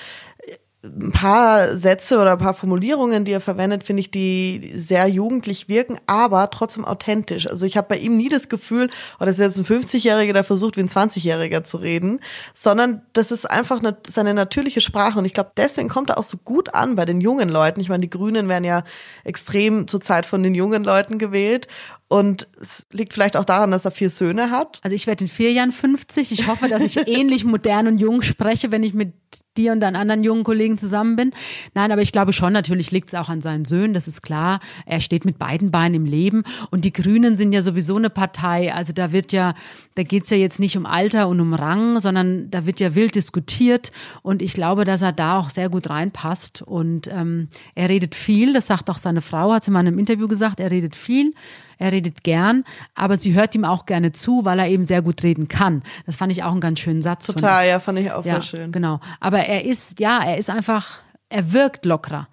ein 0.85 1.13
paar 1.13 1.79
Sätze 1.79 2.21
oder 2.21 2.33
ein 2.33 2.39
paar 2.39 2.55
Formulierungen, 2.55 3.25
die 3.25 3.33
er 3.33 3.41
verwendet, 3.41 3.85
finde 3.85 4.01
ich, 4.01 4.11
die 4.11 4.73
sehr 4.77 5.07
jugendlich 5.07 5.69
wirken, 5.69 5.99
aber 6.07 6.51
trotzdem 6.51 6.85
authentisch. 6.85 7.49
Also 7.49 7.65
ich 7.65 7.77
habe 7.77 7.89
bei 7.89 7.97
ihm 7.97 8.17
nie 8.17 8.29
das 8.29 8.49
Gefühl, 8.49 8.91
oh, 9.19 9.25
ist 9.25 9.39
jetzt 9.39 9.59
ein 9.59 9.65
50-Jähriger, 9.65 10.35
der 10.35 10.45
versucht, 10.45 10.77
wie 10.77 10.81
ein 10.81 10.89
20-Jähriger 10.89 11.65
zu 11.65 11.79
reden, 11.79 12.21
sondern 12.53 13.03
das 13.15 13.31
ist 13.31 13.51
einfach 13.51 13.79
eine, 13.79 13.97
seine 14.07 14.35
natürliche 14.35 14.81
Sprache. 14.81 15.19
Und 15.19 15.25
ich 15.25 15.35
glaube, 15.35 15.53
deswegen 15.57 15.89
kommt 15.89 16.11
er 16.11 16.19
auch 16.19 16.25
so 16.25 16.37
gut 16.37 16.75
an 16.75 16.97
bei 16.97 17.05
den 17.05 17.21
jungen 17.21 17.49
Leuten. 17.49 17.81
Ich 17.81 17.89
meine, 17.89 18.03
die 18.03 18.11
Grünen 18.11 18.49
werden 18.49 18.65
ja 18.65 18.85
extrem 19.25 19.89
zur 19.89 20.01
Zeit 20.01 20.27
von 20.27 20.43
den 20.43 20.55
jungen 20.55 20.85
Leuten 20.85 21.19
gewählt. 21.19 21.67
Und 22.09 22.49
es 22.61 22.87
liegt 22.93 23.15
vielleicht 23.15 23.37
auch 23.37 23.47
daran, 23.47 23.71
dass 23.71 23.87
er 23.87 23.91
vier 23.91 24.11
Söhne 24.11 24.51
hat. 24.51 24.79
Also 24.83 24.95
ich 24.95 25.07
werde 25.07 25.25
in 25.25 25.29
vier 25.29 25.53
Jahren 25.53 25.73
50. 25.73 26.33
Ich 26.33 26.47
hoffe, 26.47 26.69
dass 26.69 26.83
ich 26.83 27.09
ähnlich 27.09 27.45
modern 27.45 27.87
und 27.87 27.99
jung 27.99 28.23
spreche, 28.23 28.71
wenn 28.71 28.83
ich 28.83 28.95
mit 28.95 29.15
dir 29.57 29.73
und 29.73 29.81
deinen 29.81 29.97
anderen 29.97 30.23
jungen 30.23 30.45
Kollegen 30.45 30.79
zusammen 30.79 31.17
bin. 31.17 31.33
Nein, 31.75 31.93
aber 31.93 32.03
ich 32.03 32.13
glaube 32.13 32.33
schon, 32.33 32.53
natürlich 32.53 32.91
liegt 32.91 33.09
es 33.09 33.15
auch 33.15 33.29
an 33.29 33.41
seinen 33.41 33.65
Söhnen, 33.65 33.95
das 33.95 34.09
ist 34.09 34.23
klar. 34.23 34.61
Er 34.85 35.01
steht 35.01 35.25
mit 35.25 35.39
beiden 35.39 35.71
Beinen 35.71 35.95
im 35.95 36.05
Leben. 36.05 36.45
Und 36.71 36.85
die 36.85 36.93
Grünen 36.93 37.37
sind 37.37 37.53
ja 37.53 37.63
sowieso 37.63 37.97
eine 37.97 38.11
Partei. 38.11 38.73
Also 38.75 38.93
da 38.93 39.13
wird 39.13 39.33
ja, 39.33 39.55
da 39.95 40.03
geht's 40.03 40.31
ja 40.31 40.37
jetzt 40.37 40.61
nicht 40.61 40.77
um 40.77 40.87
Alter 40.87 41.29
und 41.29 41.41
um 41.41 41.55
Rang, 41.55 42.01
sondern 42.01 42.51
da 42.51 42.67
wird 42.67 42.81
ja 42.81 42.95
wild 42.95 43.15
diskutiert. 43.15 43.93
Und 44.23 44.43
ich 44.43 44.53
glaube, 44.53 44.85
dass 44.85 45.03
er 45.03 45.13
da 45.13 45.39
auch 45.39 45.51
sehr 45.51 45.69
gut 45.69 45.89
reinpasst. 45.89 46.63
Und 46.63 47.09
ähm, 47.09 47.49
er 47.75 47.89
redet 47.89 48.15
viel, 48.15 48.53
das 48.53 48.67
sagt 48.67 48.91
auch 48.91 48.99
seine 48.99 49.21
Frau, 49.21 49.53
hat 49.53 49.65
sie 49.65 49.71
mal 49.71 49.81
in 49.81 49.89
einem 49.89 49.99
Interview 49.99 50.29
gesagt, 50.29 50.61
er 50.61 50.71
redet 50.71 50.97
viel. 50.97 51.33
Er 51.79 51.93
redet 51.93 52.25
gern, 52.25 52.65
aber 52.95 53.17
sie 53.17 53.35
hört 53.35 53.55
ihm 53.55 53.65
auch 53.65 53.87
gerne 53.87 54.13
zu, 54.13 54.45
weil 54.45 54.59
er 54.59 54.69
eben 54.69 54.87
sehr 54.87 55.03
gut 55.03 55.23
reden 55.23 55.49
kann. 55.49 55.83
Das 56.07 56.17
fand 56.17 56.33
ich 56.33 56.43
auch 56.43 56.53
einen 56.53 56.61
ganz 56.61 56.81
schönen 56.81 57.03
Satz. 57.03 57.27
Total, 57.27 57.67
ja, 57.67 57.81
fand 57.81 57.99
ich 57.99 58.11
auch 58.11 58.25
ja, 58.25 58.35
sehr 58.35 58.43
schön. 58.43 58.73
Genau. 58.73 59.01
Aber 59.21 59.41
er 59.41 59.65
ist, 59.65 60.01
ja, 60.01 60.23
er 60.23 60.39
ist 60.39 60.51
einfach, 60.51 60.99
er 61.29 61.53
wirkt 61.53 61.85
lockerer 61.85 62.29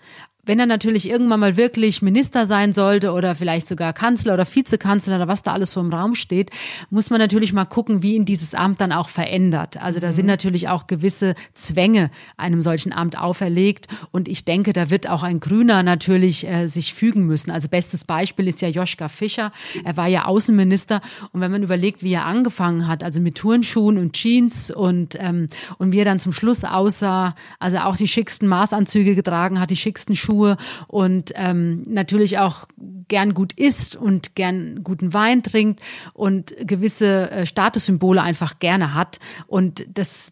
wenn 0.46 0.60
er 0.60 0.66
natürlich 0.66 1.08
irgendwann 1.08 1.40
mal 1.40 1.58
wirklich 1.58 2.02
Minister 2.02 2.46
sein 2.46 2.74
sollte 2.74 3.12
oder 3.12 3.36
vielleicht 3.36 3.68
sogar 3.68 3.94
Kanzler 3.94 4.34
oder 4.34 4.46
Vizekanzler 4.46 5.16
oder 5.18 5.28
was 5.28 5.44
da 5.44 5.54
alles 5.54 5.72
so 5.72 5.80
im 5.80 5.94
Raum 5.94 6.16
steht, 6.16 6.50
muss 6.90 7.10
man 7.10 7.20
natürlich 7.20 7.54
mal 7.54 7.66
gucken, 7.66 8.02
wie 8.02 8.16
ihn 8.16 8.26
dieses 8.26 8.56
Amt 8.56 8.82
dann 8.82 8.92
auch 8.92 9.10
verändert. 9.10 9.78
Also 9.82 10.00
da 10.00 10.12
sind 10.12 10.26
mhm. 10.26 10.32
natürlich 10.32 10.70
auch 10.70 10.88
gewisse 10.88 11.36
Zwänge 11.54 12.10
einem 12.38 12.62
solchen 12.62 12.92
Amt 12.92 13.18
auferlegt 13.18 13.88
und 14.12 14.28
ich 14.28 14.46
denke, 14.46 14.74
da 14.74 14.90
wird 14.90 15.08
auch 15.08 15.24
ein 15.24 15.40
Grüner 15.40 15.84
natürlich 15.84 16.48
äh, 16.48 16.68
sich 16.68 16.94
fügen 16.94 17.26
müssen. 17.26 17.52
Also 17.52 17.70
bestes 17.70 18.04
Beispiel 18.04 18.48
ist 18.48 18.62
ja 18.62 18.68
Joschka 18.68 19.10
Fischer. 19.10 19.52
Er 19.84 19.96
war 19.96 20.08
ja 20.08 20.26
Außenminister 20.26 21.02
und 21.32 21.42
wenn 21.42 21.52
man 21.52 21.64
überlegt, 21.64 22.04
wie 22.04 22.14
er 22.14 22.26
angefangen 22.26 22.88
hat, 22.88 23.04
also 23.04 23.22
mit 23.22 23.36
Turnschuhen 23.36 23.98
und 23.98 24.14
Jeans 24.14 24.72
und 24.72 25.16
ähm, 25.20 25.48
und 25.78 25.92
wie 25.92 26.00
er 26.00 26.06
dann 26.06 26.20
zum 26.20 26.34
Schluss 26.34 26.64
aussah, 26.64 27.36
also 27.60 27.78
auch 27.78 27.96
die 27.96 28.08
schicksten 28.08 28.48
Maßanzüge 28.48 29.16
getragen 29.16 29.60
hat, 29.60 29.70
die 29.70 29.78
schicksten 29.78 30.16
Schuhe 30.16 30.31
tue 30.32 30.56
und 30.88 31.34
ähm, 31.36 31.84
natürlich 31.88 32.40
auch 32.40 32.66
gern 33.10 33.34
gut 33.34 33.52
isst 33.54 33.98
und 33.98 34.36
gern 34.36 34.84
guten 34.84 35.14
Wein 35.14 35.44
trinkt 35.44 35.82
und 36.14 36.56
gewisse 36.62 37.30
äh, 37.32 37.46
Statussymbole 37.46 38.22
einfach 38.22 38.60
gerne 38.60 38.94
hat. 38.94 39.20
Und 39.48 39.86
das 39.90 40.32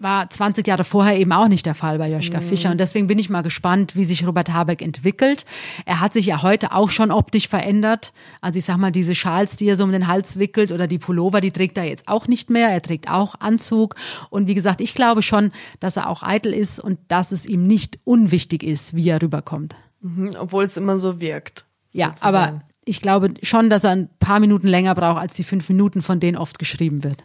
war 0.00 0.28
20 0.28 0.66
Jahre 0.66 0.82
vorher 0.82 1.18
eben 1.18 1.32
auch 1.32 1.48
nicht 1.48 1.66
der 1.66 1.74
Fall 1.74 1.98
bei 1.98 2.10
Joschka 2.10 2.40
mhm. 2.40 2.44
Fischer. 2.44 2.70
Und 2.70 2.78
deswegen 2.78 3.06
bin 3.06 3.18
ich 3.18 3.28
mal 3.28 3.42
gespannt, 3.42 3.94
wie 3.96 4.04
sich 4.04 4.26
Robert 4.26 4.52
Habeck 4.52 4.82
entwickelt. 4.82 5.44
Er 5.84 6.00
hat 6.00 6.12
sich 6.12 6.26
ja 6.26 6.42
heute 6.42 6.72
auch 6.72 6.88
schon 6.88 7.10
optisch 7.10 7.48
verändert. 7.48 8.12
Also 8.40 8.58
ich 8.58 8.64
sag 8.64 8.78
mal, 8.78 8.90
diese 8.90 9.14
Schals, 9.14 9.56
die 9.56 9.68
er 9.68 9.76
so 9.76 9.84
um 9.84 9.92
den 9.92 10.08
Hals 10.08 10.38
wickelt 10.38 10.72
oder 10.72 10.86
die 10.86 10.98
Pullover, 10.98 11.40
die 11.40 11.50
trägt 11.52 11.76
er 11.76 11.84
jetzt 11.84 12.08
auch 12.08 12.26
nicht 12.26 12.48
mehr. 12.48 12.68
Er 12.70 12.80
trägt 12.80 13.10
auch 13.10 13.34
Anzug. 13.40 13.94
Und 14.30 14.46
wie 14.46 14.54
gesagt, 14.54 14.80
ich 14.80 14.94
glaube 14.94 15.22
schon, 15.22 15.52
dass 15.80 15.96
er 15.96 16.08
auch 16.08 16.22
eitel 16.22 16.54
ist 16.54 16.80
und 16.80 16.98
dass 17.08 17.30
es 17.30 17.44
ihm 17.44 17.66
nicht 17.66 17.98
unwichtig 18.04 18.62
ist, 18.62 18.94
wie 18.94 19.08
er 19.08 19.20
rüberkommt. 19.20 19.76
Mhm, 20.00 20.30
obwohl 20.38 20.64
es 20.64 20.78
immer 20.78 20.98
so 20.98 21.20
wirkt. 21.20 21.66
Ja, 21.92 22.08
sozusagen. 22.08 22.36
aber 22.36 22.62
ich 22.86 23.02
glaube 23.02 23.34
schon, 23.42 23.68
dass 23.68 23.84
er 23.84 23.90
ein 23.90 24.08
paar 24.18 24.40
Minuten 24.40 24.66
länger 24.66 24.94
braucht 24.94 25.20
als 25.20 25.34
die 25.34 25.44
fünf 25.44 25.68
Minuten, 25.68 26.00
von 26.00 26.20
denen 26.20 26.38
oft 26.38 26.58
geschrieben 26.58 27.04
wird 27.04 27.24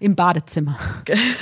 im 0.00 0.14
Badezimmer. 0.14 0.78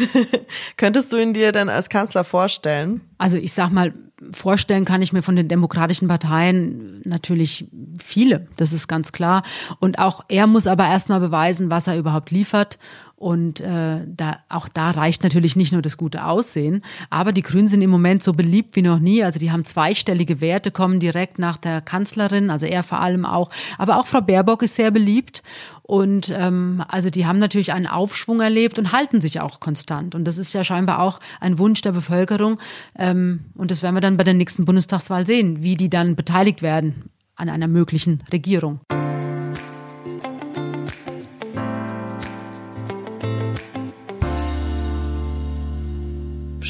Könntest 0.77 1.13
du 1.13 1.17
ihn 1.17 1.35
dir 1.35 1.53
denn 1.53 1.69
als 1.69 1.89
Kanzler 1.89 2.25
vorstellen? 2.25 3.01
Also 3.19 3.37
ich 3.37 3.53
sag 3.53 3.71
mal, 3.71 3.93
vorstellen 4.33 4.85
kann 4.85 5.03
ich 5.03 5.13
mir 5.13 5.23
von 5.23 5.37
den 5.37 5.49
demokratischen 5.49 6.09
Parteien 6.09 7.03
natürlich 7.05 7.67
viele, 7.99 8.47
das 8.57 8.73
ist 8.73 8.89
ganz 8.89 9.13
klar. 9.13 9.43
Und 9.81 9.99
auch 9.99 10.25
er 10.29 10.47
muss 10.47 10.67
aber 10.67 10.87
erstmal 10.87 11.21
beweisen, 11.21 11.71
was 11.71 11.87
er 11.87 11.99
überhaupt 11.99 12.31
liefert. 12.31 12.79
Und 13.25 13.61
äh, 13.61 14.01
da, 14.07 14.41
auch 14.51 14.69
da 14.69 14.91
reicht 14.91 15.23
natürlich 15.23 15.57
nicht 15.57 15.73
nur 15.73 15.81
das 15.81 15.97
gute 15.97 16.27
Aussehen, 16.27 16.83
aber 17.09 17.33
die 17.33 17.41
Grünen 17.41 17.69
sind 17.69 17.81
im 17.81 17.89
Moment 17.89 18.23
so 18.23 18.35
beliebt 18.35 18.77
wie 18.77 18.83
noch 18.83 18.99
nie. 18.99 19.25
Also 19.25 19.39
die 19.39 19.51
haben 19.51 19.65
zweistellige 19.65 20.43
Werte, 20.43 20.71
kommen 20.71 21.01
direkt 21.01 21.39
nach 21.39 21.57
der 21.57 21.81
Kanzlerin, 21.81 22.51
also 22.51 22.67
er 22.67 22.83
vor 22.83 23.01
allem 23.01 23.25
auch. 23.25 23.49
Aber 23.79 23.97
auch 23.97 24.07
Frau 24.07 24.21
Baerbock 24.21 24.63
ist 24.63 24.75
sehr 24.75 24.91
beliebt. 24.91 25.43
Und 25.81 26.35
ähm, 26.37 26.85
also 26.87 27.09
die 27.09 27.25
haben 27.25 27.39
natürlich 27.39 27.73
einen 27.73 27.87
Aufschwung 27.87 28.43
erlebt 28.43 28.79
und 28.79 28.93
halten 28.93 29.23
sich 29.23 29.41
auch 29.41 29.59
konstant. 29.59 30.15
Und 30.15 30.27
das 30.27 30.37
ist 30.37 30.53
ja 30.53 30.63
scheinbar 30.63 31.01
auch 31.01 31.19
ein 31.41 31.59
Wunsch 31.59 31.81
der 31.81 31.93
Bevölkerung. 31.93 32.59
Ähm, 32.99 33.47
und 33.55 33.71
das 33.71 33.83
werden 33.83 33.95
wir 33.95 34.03
dann 34.03 34.19
bei 34.19 34.25
der 34.25 34.35
nächsten 34.35 34.67
Bundestagswahl 34.67 35.27
sehen, 35.27 35.63
wie 35.63 35.77
die 35.77 35.89
dann 35.89 36.15
beteiligt 36.15 36.61
werden 36.61 37.09
an 37.37 37.49
einer 37.49 37.69
möglichen 37.69 38.19
Regierung. 38.31 38.81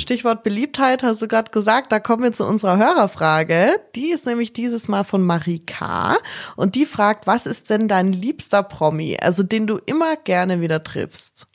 Stichwort 0.05 0.43
Beliebtheit 0.43 1.03
hast 1.03 1.23
du 1.23 1.29
gerade 1.29 1.51
gesagt, 1.51 1.91
da 1.91 1.99
kommen 1.99 2.23
wir 2.23 2.33
zu 2.33 2.45
unserer 2.45 2.77
Hörerfrage. 2.77 3.81
Die 3.95 4.11
ist 4.11 4.27
nämlich 4.27 4.53
dieses 4.53 4.87
Mal 4.87 5.03
von 5.03 5.25
Marie 5.25 5.61
K. 5.61 6.17
Und 6.57 6.75
die 6.75 6.85
fragt, 6.85 7.27
was 7.27 7.47
ist 7.47 7.71
denn 7.71 7.89
dein 7.89 8.09
liebster 8.09 8.63
Promi, 8.63 9.17
also 9.19 9.43
den 9.43 9.67
du 9.67 9.79
immer 9.79 10.17
gerne 10.17 10.61
wieder 10.61 10.85
triffst? 10.85 11.47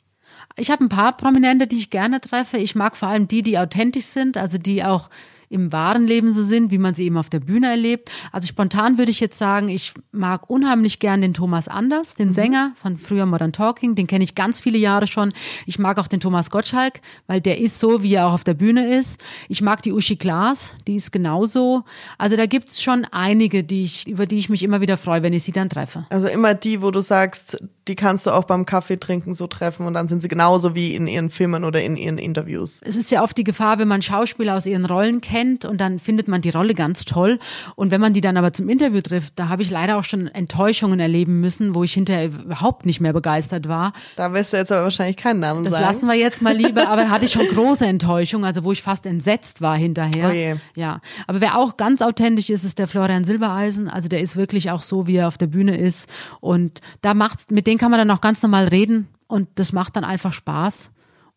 Ich 0.56 0.72
habe 0.72 0.82
ein 0.82 0.88
paar 0.88 1.16
Prominente, 1.16 1.68
die 1.68 1.78
ich 1.78 1.90
gerne 1.90 2.20
treffe. 2.20 2.58
Ich 2.58 2.74
mag 2.74 2.96
vor 2.96 3.08
allem 3.08 3.28
die, 3.28 3.42
die 3.42 3.56
authentisch 3.56 4.06
sind, 4.06 4.36
also 4.36 4.58
die 4.58 4.82
auch 4.82 5.10
im 5.50 5.72
wahren 5.72 6.06
Leben 6.06 6.32
so 6.32 6.42
sind, 6.44 6.70
wie 6.70 6.78
man 6.78 6.94
sie 6.94 7.04
eben 7.04 7.16
auf 7.16 7.28
der 7.28 7.40
Bühne 7.40 7.68
erlebt. 7.68 8.10
Also 8.30 8.46
spontan 8.46 8.98
würde 8.98 9.10
ich 9.10 9.18
jetzt 9.18 9.36
sagen, 9.36 9.68
ich 9.68 9.92
mag 10.12 10.48
unheimlich 10.48 11.00
gern 11.00 11.20
den 11.20 11.34
Thomas 11.34 11.66
Anders, 11.66 12.14
den 12.14 12.28
mhm. 12.28 12.32
Sänger 12.32 12.72
von 12.80 12.96
früher 12.96 13.26
Modern 13.26 13.52
Talking, 13.52 13.96
den 13.96 14.06
kenne 14.06 14.22
ich 14.22 14.36
ganz 14.36 14.60
viele 14.60 14.78
Jahre 14.78 15.08
schon. 15.08 15.32
Ich 15.66 15.80
mag 15.80 15.98
auch 15.98 16.06
den 16.06 16.20
Thomas 16.20 16.50
Gottschalk, 16.50 17.00
weil 17.26 17.40
der 17.40 17.58
ist 17.58 17.80
so, 17.80 18.02
wie 18.04 18.14
er 18.14 18.28
auch 18.28 18.32
auf 18.32 18.44
der 18.44 18.54
Bühne 18.54 18.96
ist. 18.96 19.20
Ich 19.48 19.60
mag 19.60 19.82
die 19.82 19.92
Uschi 19.92 20.14
Glas, 20.14 20.74
die 20.86 20.94
ist 20.94 21.10
genauso. 21.10 21.82
Also 22.16 22.36
da 22.36 22.46
gibt's 22.46 22.80
schon 22.80 23.04
einige, 23.10 23.64
die 23.64 23.82
ich, 23.82 24.06
über 24.06 24.26
die 24.26 24.38
ich 24.38 24.50
mich 24.50 24.62
immer 24.62 24.80
wieder 24.80 24.96
freue, 24.96 25.24
wenn 25.24 25.32
ich 25.32 25.42
sie 25.42 25.52
dann 25.52 25.68
treffe. 25.68 26.06
Also 26.10 26.28
immer 26.28 26.54
die, 26.54 26.80
wo 26.80 26.92
du 26.92 27.00
sagst, 27.00 27.60
die 27.90 27.96
kannst 27.96 28.24
du 28.24 28.30
auch 28.30 28.44
beim 28.44 28.66
Kaffee 28.66 29.00
trinken 29.00 29.34
so 29.34 29.48
treffen 29.48 29.84
und 29.84 29.94
dann 29.94 30.06
sind 30.06 30.22
sie 30.22 30.28
genauso 30.28 30.76
wie 30.76 30.94
in 30.94 31.08
ihren 31.08 31.28
Filmen 31.28 31.64
oder 31.64 31.82
in 31.82 31.96
ihren 31.96 32.18
Interviews. 32.18 32.80
Es 32.84 32.94
ist 32.94 33.10
ja 33.10 33.20
oft 33.24 33.36
die 33.36 33.42
Gefahr, 33.42 33.80
wenn 33.80 33.88
man 33.88 34.00
Schauspieler 34.00 34.54
aus 34.54 34.64
ihren 34.64 34.84
Rollen 34.84 35.20
kennt, 35.20 35.64
und 35.64 35.80
dann 35.80 35.98
findet 35.98 36.28
man 36.28 36.40
die 36.40 36.50
Rolle 36.50 36.74
ganz 36.74 37.04
toll. 37.04 37.40
Und 37.74 37.90
wenn 37.90 38.00
man 38.00 38.12
die 38.12 38.20
dann 38.20 38.36
aber 38.36 38.52
zum 38.52 38.68
Interview 38.68 39.00
trifft, 39.00 39.32
da 39.40 39.48
habe 39.48 39.62
ich 39.62 39.70
leider 39.70 39.98
auch 39.98 40.04
schon 40.04 40.28
Enttäuschungen 40.28 41.00
erleben 41.00 41.40
müssen, 41.40 41.74
wo 41.74 41.82
ich 41.82 41.92
hinterher 41.92 42.26
überhaupt 42.26 42.86
nicht 42.86 43.00
mehr 43.00 43.12
begeistert 43.12 43.66
war. 43.66 43.92
Da 44.14 44.32
wirst 44.32 44.52
du 44.52 44.58
jetzt 44.58 44.70
aber 44.70 44.84
wahrscheinlich 44.84 45.16
keinen 45.16 45.40
Namen 45.40 45.64
das 45.64 45.72
sagen. 45.72 45.84
Das 45.84 45.96
lassen 45.96 46.06
wir 46.06 46.14
jetzt 46.14 46.42
mal 46.42 46.54
lieber, 46.54 46.88
aber 46.88 47.02
da 47.02 47.10
hatte 47.10 47.24
ich 47.24 47.32
schon 47.32 47.48
große 47.52 47.86
Enttäuschung, 47.86 48.44
also 48.44 48.62
wo 48.62 48.70
ich 48.70 48.82
fast 48.82 49.04
entsetzt 49.04 49.62
war 49.62 49.76
hinterher. 49.76 50.28
Oh 50.28 50.32
je. 50.32 50.54
Ja, 50.76 51.00
aber 51.26 51.40
wer 51.40 51.58
auch 51.58 51.76
ganz 51.76 52.02
authentisch 52.02 52.50
ist, 52.50 52.62
ist 52.62 52.78
der 52.78 52.86
Florian 52.86 53.24
Silbereisen. 53.24 53.88
Also 53.88 54.08
der 54.08 54.20
ist 54.20 54.36
wirklich 54.36 54.70
auch 54.70 54.82
so, 54.82 55.08
wie 55.08 55.16
er 55.16 55.26
auf 55.26 55.38
der 55.38 55.48
Bühne 55.48 55.76
ist. 55.76 56.08
Und 56.38 56.80
da 57.00 57.14
macht's, 57.14 57.46
mit 57.50 57.66
denen 57.66 57.78
kann 57.80 57.90
man 57.90 57.98
dann 57.98 58.10
auch 58.10 58.20
ganz 58.20 58.42
normal 58.42 58.68
reden 58.68 59.08
und 59.26 59.48
das 59.54 59.72
macht 59.72 59.96
dann 59.96 60.04
einfach 60.04 60.34
Spaß. 60.34 60.90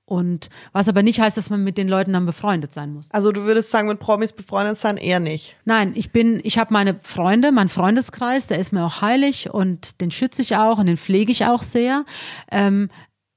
Und 0.05 0.49
was 0.73 0.89
aber 0.89 1.01
nicht 1.01 1.21
heißt, 1.21 1.37
dass 1.37 1.49
man 1.49 1.63
mit 1.63 1.77
den 1.77 1.87
Leuten 1.87 2.11
dann 2.11 2.25
befreundet 2.25 2.73
sein 2.73 2.93
muss. 2.93 3.09
Also 3.11 3.31
du 3.31 3.43
würdest 3.45 3.71
sagen, 3.71 3.87
mit 3.87 3.99
Promis 3.99 4.33
befreundet 4.33 4.77
sein 4.77 4.97
eher 4.97 5.21
nicht. 5.21 5.55
Nein, 5.63 5.93
ich 5.95 6.11
bin, 6.11 6.41
ich 6.43 6.57
habe 6.57 6.73
meine 6.73 6.99
Freunde, 7.01 7.53
mein 7.53 7.69
Freundeskreis, 7.69 8.47
der 8.47 8.59
ist 8.59 8.73
mir 8.73 8.83
auch 8.83 9.01
heilig 9.01 9.51
und 9.51 10.01
den 10.01 10.11
schütze 10.11 10.41
ich 10.41 10.57
auch 10.57 10.77
und 10.77 10.87
den 10.87 10.97
pflege 10.97 11.31
ich 11.31 11.45
auch 11.45 11.63
sehr. 11.63 12.03
Ähm, 12.51 12.89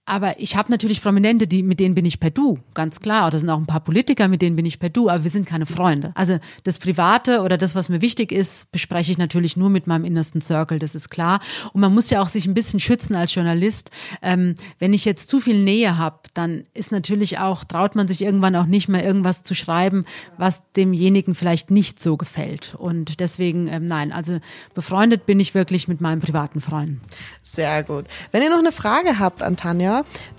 aber 0.06 0.40
ich 0.40 0.56
habe 0.56 0.70
natürlich 0.70 1.02
Prominente, 1.02 1.48
die, 1.48 1.64
mit 1.64 1.80
denen 1.80 1.96
bin 1.96 2.04
ich 2.04 2.20
per 2.20 2.30
Du, 2.30 2.60
ganz 2.74 3.00
klar. 3.00 3.26
Oder 3.26 3.40
sind 3.40 3.50
auch 3.50 3.58
ein 3.58 3.66
paar 3.66 3.80
Politiker, 3.80 4.28
mit 4.28 4.40
denen 4.40 4.54
bin 4.54 4.64
ich 4.64 4.78
per 4.78 4.88
Du, 4.88 5.08
aber 5.08 5.24
wir 5.24 5.30
sind 5.32 5.46
keine 5.46 5.66
Freunde. 5.66 6.12
Also 6.14 6.38
das 6.62 6.78
Private 6.78 7.42
oder 7.42 7.58
das, 7.58 7.74
was 7.74 7.88
mir 7.88 8.00
wichtig 8.00 8.30
ist, 8.30 8.70
bespreche 8.70 9.10
ich 9.10 9.18
natürlich 9.18 9.56
nur 9.56 9.68
mit 9.68 9.88
meinem 9.88 10.04
innersten 10.04 10.40
Circle, 10.40 10.78
das 10.78 10.94
ist 10.94 11.10
klar. 11.10 11.40
Und 11.72 11.80
man 11.80 11.92
muss 11.92 12.08
ja 12.10 12.22
auch 12.22 12.28
sich 12.28 12.46
ein 12.46 12.54
bisschen 12.54 12.78
schützen 12.78 13.16
als 13.16 13.34
Journalist. 13.34 13.90
Ähm, 14.22 14.54
wenn 14.78 14.94
ich 14.94 15.04
jetzt 15.04 15.28
zu 15.28 15.40
viel 15.40 15.62
Nähe 15.64 15.98
habe, 15.98 16.20
dann 16.34 16.64
ist 16.72 16.92
natürlich 16.92 17.38
auch, 17.40 17.64
traut 17.64 17.96
man 17.96 18.06
sich 18.06 18.22
irgendwann 18.22 18.54
auch 18.54 18.66
nicht 18.66 18.88
mehr 18.88 19.04
irgendwas 19.04 19.42
zu 19.42 19.54
schreiben, 19.54 20.04
was 20.38 20.62
demjenigen 20.76 21.34
vielleicht 21.34 21.72
nicht 21.72 22.00
so 22.00 22.16
gefällt. 22.16 22.76
Und 22.78 23.18
deswegen, 23.18 23.66
ähm, 23.66 23.88
nein, 23.88 24.12
also 24.12 24.38
befreundet 24.72 25.26
bin 25.26 25.40
ich 25.40 25.54
wirklich 25.54 25.88
mit 25.88 26.00
meinen 26.00 26.20
privaten 26.20 26.60
Freunden. 26.60 27.00
Sehr 27.42 27.82
gut. 27.82 28.04
Wenn 28.32 28.42
ihr 28.42 28.50
noch 28.50 28.58
eine 28.58 28.70
Frage 28.70 29.18
habt 29.18 29.42
an 29.42 29.56
Tanja, 29.56 29.95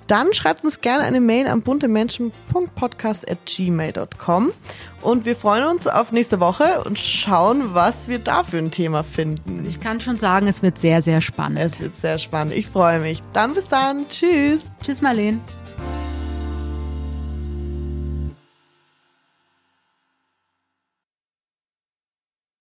dann 0.07 0.33
schreibt 0.33 0.63
uns 0.63 0.81
gerne 0.81 1.03
eine 1.03 1.19
Mail 1.19 1.47
an 1.47 1.61
buntemenschen.podcast.gmail.com 1.61 4.51
und 5.01 5.25
wir 5.25 5.35
freuen 5.35 5.65
uns 5.65 5.87
auf 5.87 6.11
nächste 6.11 6.39
Woche 6.39 6.83
und 6.85 6.99
schauen, 6.99 7.73
was 7.73 8.07
wir 8.07 8.19
da 8.19 8.43
für 8.43 8.57
ein 8.57 8.71
Thema 8.71 9.03
finden. 9.03 9.65
Ich 9.67 9.79
kann 9.79 9.99
schon 9.99 10.17
sagen, 10.17 10.47
es 10.47 10.63
wird 10.63 10.77
sehr, 10.77 11.01
sehr 11.01 11.21
spannend. 11.21 11.59
Es 11.59 11.79
wird 11.79 11.95
sehr 11.95 12.19
spannend. 12.19 12.53
Ich 12.55 12.67
freue 12.67 12.99
mich. 12.99 13.21
Dann 13.33 13.53
bis 13.53 13.69
dann. 13.69 14.07
Tschüss. 14.09 14.75
Tschüss, 14.83 15.01
Marlene. 15.01 15.39